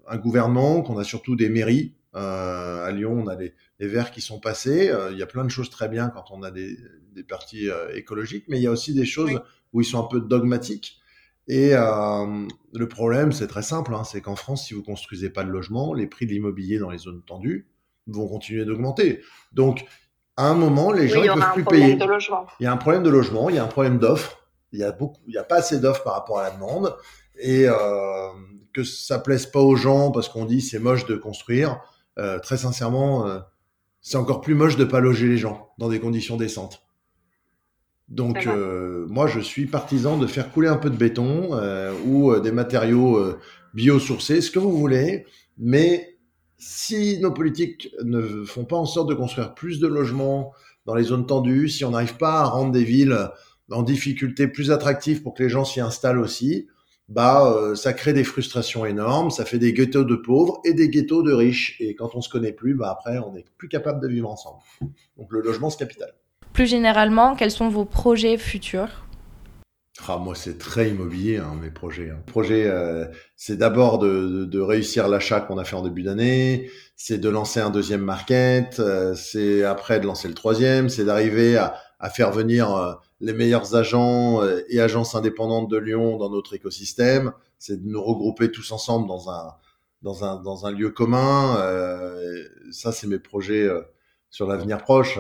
un 0.08 0.18
gouvernement, 0.18 0.82
qu'on 0.82 0.98
a 0.98 1.06
surtout 1.06 1.38
des 1.38 1.48
mairies. 1.48 1.94
à 2.14 2.92
Lyon, 2.92 3.22
on 3.24 3.28
a 3.28 3.36
les, 3.36 3.54
les 3.80 3.88
Verts 3.88 4.12
qui 4.12 4.20
sont 4.20 4.42
passés. 4.42 4.92
Il 5.12 5.18
y 5.18 5.24
a 5.24 5.28
plein 5.28 5.46
de 5.46 5.50
choses 5.50 5.70
très 5.70 5.88
bien 5.88 6.10
quand 6.10 6.26
on 6.32 6.44
a 6.44 6.52
des, 6.52 6.76
des 7.14 7.24
partis 7.24 7.70
écologiques, 7.94 8.46
mais 8.50 8.58
il 8.58 8.64
y 8.64 8.68
a 8.68 8.72
aussi 8.72 8.94
des 8.94 9.06
choses 9.06 9.40
où 9.74 9.80
ils 9.80 9.86
sont 9.86 10.04
un 10.04 10.08
peu 10.08 10.20
dogmatiques. 10.20 11.00
Et 11.50 11.72
euh, 11.74 12.48
le 12.74 12.88
problème, 12.88 13.32
c'est 13.32 13.48
très 13.48 13.64
simple, 13.64 13.96
hein, 13.96 14.04
c'est 14.04 14.22
qu'en 14.22 14.36
France, 14.36 14.68
si 14.68 14.76
vous 14.76 14.84
construisez 14.84 15.32
pas 15.32 15.44
de 15.44 15.50
logement, 15.50 15.96
les 15.96 16.06
prix 16.06 16.28
de 16.28 16.32
l'immobilier 16.32 16.78
dans 16.78 16.92
les 16.92 17.00
zones 17.00 17.24
tendues 17.24 17.68
vont 18.06 18.28
continuer 18.28 18.66
d'augmenter. 18.66 19.24
Donc, 19.52 19.86
à 20.38 20.48
un 20.48 20.54
moment, 20.54 20.92
les 20.92 21.08
gens 21.08 21.24
ne 21.24 21.28
peuvent 21.34 21.54
plus 21.54 21.64
payer. 21.66 21.98
Il 22.60 22.64
y 22.64 22.68
a 22.68 22.72
un 22.72 22.78
problème 22.78 23.02
de 23.02 23.10
logement, 23.10 23.50
il 23.50 23.56
y 23.56 23.60
a 23.60 23.64
un 23.64 23.68
problème 23.68 23.98
d'offre. 23.98 24.38
Il 24.72 24.80
y 24.80 24.84
a 24.84 24.92
beaucoup, 24.92 25.22
il 25.28 25.34
y 25.34 25.38
a 25.38 25.44
pas 25.44 25.58
assez 25.58 25.80
d'offres 25.80 26.04
par 26.04 26.14
rapport 26.14 26.40
à 26.40 26.44
la 26.44 26.52
demande, 26.52 26.96
et 27.40 27.66
euh, 27.68 28.30
que 28.74 28.84
ça 28.84 29.20
plaise 29.20 29.46
pas 29.46 29.62
aux 29.62 29.76
gens 29.76 30.12
parce 30.12 30.30
qu'on 30.30 30.46
dit 30.46 30.62
c'est 30.62 30.80
moche 30.80 31.06
de 31.06 31.16
construire. 31.16 31.82
Euh, 32.18 32.38
très 32.40 32.58
sincèrement, 32.58 33.28
euh, 33.28 33.40
c'est 34.02 34.18
encore 34.18 34.42
plus 34.42 34.56
moche 34.56 34.76
de 34.78 34.86
pas 34.86 35.00
loger 35.00 35.28
les 35.28 35.38
gens 35.38 35.70
dans 35.78 35.90
des 35.90 36.00
conditions 36.00 36.38
décentes. 36.38 36.84
Donc 38.08 38.48
moi 39.08 39.28
je 39.28 39.40
suis 39.40 39.68
partisan 39.68 40.18
de 40.18 40.26
faire 40.26 40.52
couler 40.52 40.68
un 40.68 40.78
peu 40.78 40.90
de 40.90 40.96
béton 40.96 41.52
ou 42.08 42.36
des 42.40 42.52
matériaux 42.52 43.36
biosourcés, 43.76 44.42
ce 44.42 44.50
que 44.50 44.58
vous 44.58 44.76
voulez, 44.76 45.28
mais 45.60 46.18
si 46.58 47.20
nos 47.20 47.32
politiques 47.32 47.94
ne 48.04 48.44
font 48.46 48.66
pas 48.66 48.78
en 48.78 48.88
sorte 48.88 49.10
de 49.10 49.14
construire 49.14 49.54
plus 49.54 49.80
de 49.80 49.86
logements 49.86 50.54
dans 50.88 50.96
les 50.96 51.04
zones 51.04 51.28
tendues, 51.28 51.70
si 51.70 51.86
on 51.86 51.92
n'arrive 51.92 52.18
pas 52.18 52.40
à 52.40 52.46
rendre 52.46 52.72
des 52.72 52.84
villes 52.84 53.30
en 53.72 53.84
difficulté 53.84 54.48
plus 54.48 54.72
attractives 54.72 55.22
pour 55.22 55.34
que 55.34 55.44
les 55.44 55.50
gens 55.50 55.66
s'y 55.66 55.80
installent 55.80 56.20
aussi, 56.20 56.68
bah 57.08 57.74
ça 57.76 57.94
crée 57.94 58.14
des 58.14 58.24
frustrations 58.24 58.86
énormes, 58.86 59.32
ça 59.32 59.44
fait 59.44 59.58
des 59.58 59.74
ghettos 59.74 60.04
de 60.04 60.16
pauvres 60.16 60.62
et 60.64 60.74
des 60.74 60.90
ghettos 60.90 61.24
de 61.24 61.34
riches 61.34 61.76
et 61.80 61.96
quand 61.96 62.14
on 62.14 62.22
se 62.22 62.30
connaît 62.30 62.52
plus, 62.52 62.76
bah 62.76 62.92
après 62.92 63.18
on 63.18 63.34
n'est 63.34 63.46
plus 63.58 63.68
capable 63.68 64.00
de 64.00 64.08
vivre 64.08 64.30
ensemble. 64.30 64.60
Donc 65.18 65.32
le 65.32 65.42
logement 65.42 65.70
c'est 65.70 65.80
capital. 65.80 66.14
Plus 66.54 66.68
généralement, 66.68 67.36
quels 67.36 67.52
sont 67.52 67.70
vos 67.70 67.86
projets 67.86 68.38
futurs? 68.38 69.06
Ah, 70.08 70.18
moi, 70.18 70.34
c'est 70.34 70.58
très 70.58 70.90
immobilier, 70.90 71.38
hein, 71.38 71.56
mes 71.62 71.70
projets. 71.70 72.10
Hein. 72.10 72.22
Projet, 72.26 72.66
euh, 72.68 73.06
c'est 73.36 73.58
d'abord 73.58 74.00
de, 74.00 74.46
de, 74.46 74.60
réussir 74.60 75.08
l'achat 75.08 75.42
qu'on 75.42 75.58
a 75.58 75.66
fait 75.66 75.76
en 75.76 75.82
début 75.82 76.04
d'année, 76.04 76.72
c'est 76.96 77.18
de 77.18 77.30
lancer 77.30 77.60
un 77.60 77.70
deuxième 77.70 78.02
market, 78.02 78.80
euh, 78.80 79.14
c'est 79.14 79.64
après 79.64 80.00
de 80.00 80.06
lancer 80.06 80.28
le 80.28 80.34
troisième, 80.34 80.90
c'est 80.90 81.04
d'arriver 81.04 81.58
à, 81.58 81.76
à, 82.00 82.10
faire 82.10 82.32
venir 82.32 82.74
euh, 82.74 82.94
les 83.22 83.34
meilleurs 83.34 83.76
agents 83.76 84.42
et 84.70 84.80
agences 84.80 85.16
indépendantes 85.16 85.70
de 85.70 85.78
Lyon 85.78 86.18
dans 86.18 86.30
notre 86.30 86.54
écosystème, 86.54 87.32
c'est 87.58 87.84
de 87.84 87.88
nous 87.88 88.02
regrouper 88.02 88.52
tous 88.52 88.72
ensemble 88.72 89.08
dans 89.08 89.30
un 89.30 89.54
dans 90.02 90.24
un 90.24 90.42
dans 90.42 90.66
un 90.66 90.72
lieu 90.72 90.90
commun. 90.90 91.58
ça, 92.72 92.92
c'est 92.92 93.08
mes 93.08 93.20
projets 93.20 93.68
sur 94.30 94.48
l'avenir 94.48 94.78
proche. 94.78 95.20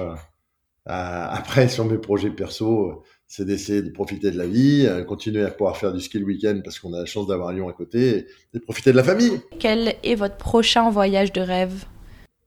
après, 0.85 1.67
sur 1.67 1.85
mes 1.85 1.97
projets 1.97 2.29
perso, 2.29 3.03
c'est 3.27 3.45
d'essayer 3.45 3.81
de 3.81 3.91
profiter 3.91 4.31
de 4.31 4.37
la 4.37 4.47
vie, 4.47 4.89
continuer 5.07 5.43
à 5.45 5.51
pouvoir 5.51 5.77
faire 5.77 5.93
du 5.93 6.01
ski 6.01 6.17
le 6.17 6.25
week-end 6.25 6.61
parce 6.63 6.79
qu'on 6.79 6.93
a 6.93 6.99
la 6.99 7.05
chance 7.05 7.27
d'avoir 7.27 7.51
Lyon 7.51 7.69
à 7.69 7.73
côté, 7.73 8.27
et, 8.53 8.59
profiter 8.59 8.91
de 8.91 8.97
la 8.97 9.03
famille. 9.03 9.39
Quel 9.59 9.95
est 10.03 10.15
votre 10.15 10.37
prochain 10.37 10.89
voyage 10.89 11.31
de 11.31 11.41
rêve? 11.41 11.85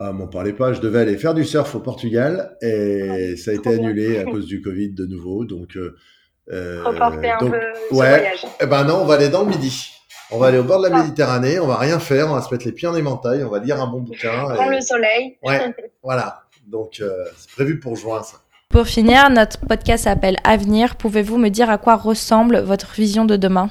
Ah, 0.08 0.12
m'en 0.12 0.26
parlez 0.26 0.52
pas, 0.52 0.72
je 0.72 0.80
devais 0.80 1.00
aller 1.00 1.16
faire 1.16 1.34
du 1.34 1.44
surf 1.44 1.74
au 1.74 1.80
Portugal 1.80 2.56
et 2.62 3.36
ça 3.36 3.50
a 3.50 3.54
été 3.54 3.74
annulé 3.74 4.18
à 4.18 4.24
cause 4.30 4.46
du 4.46 4.60
Covid 4.60 4.90
de 4.90 5.06
nouveau. 5.06 5.44
Donc, 5.44 5.76
euh, 5.76 6.82
Reporter 6.84 7.36
un 7.36 7.50
peu 7.50 7.60
ce 7.90 7.94
ouais. 7.94 8.08
voyage. 8.08 8.46
Eh 8.60 8.66
ben 8.66 8.84
non, 8.84 9.02
on 9.02 9.04
va 9.04 9.14
aller 9.14 9.28
dans 9.28 9.44
le 9.44 9.50
midi. 9.50 9.90
On 10.30 10.38
va 10.38 10.46
aller 10.46 10.58
au 10.58 10.64
bord 10.64 10.82
de 10.82 10.88
la 10.88 10.96
ah. 10.96 11.02
Méditerranée, 11.02 11.60
on 11.60 11.66
va 11.66 11.76
rien 11.76 11.98
faire, 11.98 12.28
on 12.30 12.34
va 12.34 12.42
se 12.42 12.52
mettre 12.52 12.64
les 12.64 12.72
pieds 12.72 12.88
en 12.88 12.96
éventail, 12.96 13.44
on 13.44 13.50
va 13.50 13.58
lire 13.58 13.80
un 13.80 13.86
bon 13.86 14.00
bouquin. 14.00 14.30
Prendre 14.30 14.70
le 14.70 14.80
soleil. 14.80 15.36
Ouais, 15.42 15.74
voilà. 16.02 16.42
Donc, 16.66 17.00
euh, 17.00 17.24
c'est 17.36 17.50
prévu 17.50 17.78
pour 17.78 17.96
juin, 17.96 18.22
ça. 18.22 18.38
Pour 18.70 18.86
finir, 18.86 19.28
notre 19.28 19.58
podcast 19.60 20.04
s'appelle 20.04 20.38
Avenir. 20.44 20.96
Pouvez-vous 20.96 21.36
me 21.36 21.50
dire 21.50 21.68
à 21.68 21.76
quoi 21.76 21.96
ressemble 21.96 22.60
votre 22.60 22.92
vision 22.94 23.26
de 23.26 23.36
demain? 23.36 23.68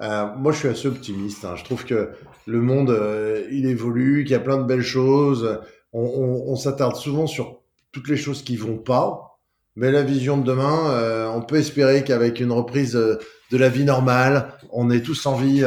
Euh, 0.00 0.26
Moi, 0.36 0.52
je 0.52 0.58
suis 0.58 0.68
assez 0.68 0.88
optimiste. 0.88 1.44
Hein. 1.44 1.54
Je 1.56 1.64
trouve 1.64 1.84
que 1.84 2.10
le 2.46 2.60
monde, 2.60 2.90
euh, 2.90 3.46
il 3.50 3.66
évolue, 3.66 4.24
qu'il 4.24 4.32
y 4.32 4.36
a 4.36 4.40
plein 4.40 4.58
de 4.58 4.64
belles 4.64 4.82
choses. 4.82 5.60
On, 5.92 6.02
on, 6.02 6.52
on 6.52 6.56
s'attarde 6.56 6.96
souvent 6.96 7.26
sur 7.26 7.60
toutes 7.92 8.08
les 8.08 8.16
choses 8.16 8.42
qui 8.42 8.56
vont 8.56 8.78
pas. 8.78 9.38
Mais 9.76 9.90
la 9.90 10.02
vision 10.02 10.36
de 10.36 10.44
demain, 10.44 10.90
euh, 10.90 11.28
on 11.28 11.42
peut 11.42 11.56
espérer 11.56 12.04
qu'avec 12.04 12.40
une 12.40 12.52
reprise 12.52 12.92
de 12.92 13.56
la 13.56 13.68
vie 13.68 13.84
normale, 13.84 14.52
on 14.72 14.90
ait 14.90 15.02
tous 15.02 15.26
envie 15.26 15.64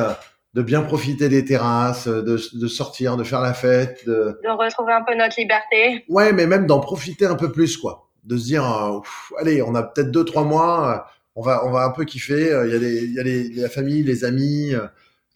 de 0.53 0.61
bien 0.61 0.81
profiter 0.81 1.29
des 1.29 1.45
terrasses, 1.45 2.07
de, 2.07 2.21
de, 2.21 2.67
sortir, 2.67 3.17
de 3.17 3.23
faire 3.23 3.41
la 3.41 3.53
fête, 3.53 4.05
de... 4.05 4.39
de 4.43 4.49
retrouver 4.49 4.93
un 4.93 5.03
peu 5.03 5.15
notre 5.15 5.39
liberté. 5.39 6.03
Ouais, 6.09 6.31
mais 6.31 6.45
même 6.45 6.67
d'en 6.67 6.79
profiter 6.79 7.25
un 7.25 7.35
peu 7.35 7.51
plus, 7.51 7.77
quoi 7.77 8.09
de 8.23 8.37
se 8.37 8.45
dire, 8.45 8.63
allez, 9.39 9.61
on 9.61 9.75
a 9.75 9.83
peut-être 9.83 10.11
deux 10.11 10.23
trois 10.23 10.43
mois, 10.43 11.07
on 11.35 11.41
va 11.41 11.65
on 11.65 11.71
va 11.71 11.83
un 11.83 11.91
peu 11.91 12.05
kiffer. 12.05 12.51
Euh, 12.51 12.67
il 12.67 12.73
y 12.73 12.75
a 12.75 12.79
les 12.79 13.03
il 13.03 13.13
y 13.13 13.19
a 13.19 13.23
les, 13.23 13.49
la 13.49 13.69
famille, 13.69 14.03
les 14.03 14.25
amis, 14.25 14.71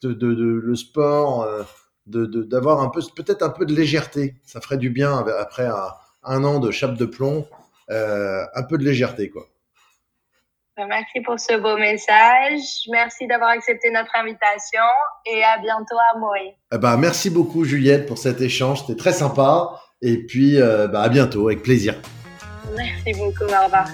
de, 0.03 0.13
de, 0.13 0.33
de 0.33 0.61
le 0.63 0.75
sport, 0.75 1.47
de 2.05 2.25
d'avoir 2.43 2.81
un 2.81 2.89
peu 2.89 3.01
peut-être 3.15 3.43
un 3.43 3.49
peu 3.49 3.65
de 3.65 3.75
légèreté. 3.75 4.35
Ça 4.45 4.61
ferait 4.61 4.77
du 4.77 4.89
bien 4.89 5.25
après 5.39 5.67
un, 6.23 6.43
an 6.43 6.59
de 6.59 6.71
chape 6.71 6.95
de 6.95 7.05
plomb, 7.05 7.47
un 7.89 8.63
peu 8.69 8.77
de 8.77 8.83
légèreté 8.83 9.29
quoi. 9.29 9.45
Bah, 10.75 10.85
merci 10.87 11.21
pour 11.21 11.39
ce 11.39 11.57
beau 11.57 11.75
message. 11.77 12.87
Merci 12.91 13.25
d'avoir 13.25 13.49
accepté 13.49 13.89
notre 13.89 14.15
invitation 14.15 14.83
et 15.25 15.43
à 15.43 15.57
bientôt 15.57 15.97
à 16.13 16.19
moi. 16.19 16.35
Eh 16.71 16.77
ben, 16.77 16.97
merci 16.97 17.31
beaucoup 17.31 17.63
Juliette 17.63 18.05
pour 18.05 18.19
cet 18.19 18.41
échange, 18.41 18.81
c'était 18.81 18.97
très 18.97 19.13
sympa. 19.13 19.81
Et 20.03 20.27
puis 20.27 20.59
bah, 20.59 21.01
à 21.01 21.09
bientôt, 21.09 21.47
avec 21.47 21.63
plaisir. 21.63 21.95
Merci 22.75 23.13
beaucoup, 23.13 23.45
au 23.45 23.65
revoir. 23.65 23.87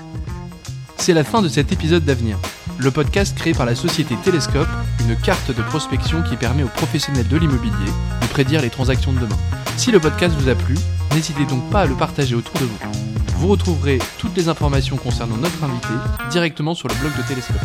C'est 1.03 1.13
la 1.13 1.25
fin 1.25 1.41
de 1.41 1.49
cet 1.49 1.73
épisode 1.73 2.05
d'Avenir, 2.05 2.39
le 2.77 2.89
podcast 2.89 3.37
créé 3.37 3.51
par 3.51 3.65
la 3.65 3.75
société 3.75 4.15
Télescope, 4.23 4.69
une 5.01 5.17
carte 5.17 5.53
de 5.53 5.61
prospection 5.61 6.23
qui 6.23 6.37
permet 6.37 6.63
aux 6.63 6.69
professionnels 6.69 7.27
de 7.27 7.35
l'immobilier 7.35 7.91
de 8.21 8.27
prédire 8.27 8.61
les 8.61 8.69
transactions 8.69 9.11
de 9.11 9.19
demain. 9.19 9.35
Si 9.75 9.91
le 9.91 9.99
podcast 9.99 10.33
vous 10.39 10.47
a 10.47 10.55
plu, 10.55 10.75
n'hésitez 11.13 11.43
donc 11.43 11.69
pas 11.69 11.81
à 11.81 11.85
le 11.87 11.95
partager 11.95 12.35
autour 12.35 12.53
de 12.53 12.63
vous. 12.63 12.77
Vous 13.35 13.49
retrouverez 13.49 13.99
toutes 14.17 14.37
les 14.37 14.47
informations 14.47 14.95
concernant 14.95 15.35
notre 15.35 15.61
invité 15.61 15.89
directement 16.31 16.73
sur 16.73 16.87
le 16.87 16.95
blog 16.95 17.11
de 17.17 17.23
Télescope. 17.23 17.59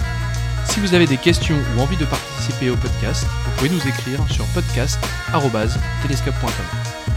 Si 0.65 0.81
vous 0.81 0.95
avez 0.95 1.07
des 1.07 1.17
questions 1.17 1.59
ou 1.77 1.81
envie 1.81 1.97
de 1.97 2.07
participer 2.07 2.71
au 2.71 2.77
podcast, 2.77 3.25
vous 3.45 3.53
pouvez 3.57 3.71
nous 3.71 3.87
écrire 3.87 4.19
sur 4.33 4.45
podcast.telescope.com. 4.47 7.08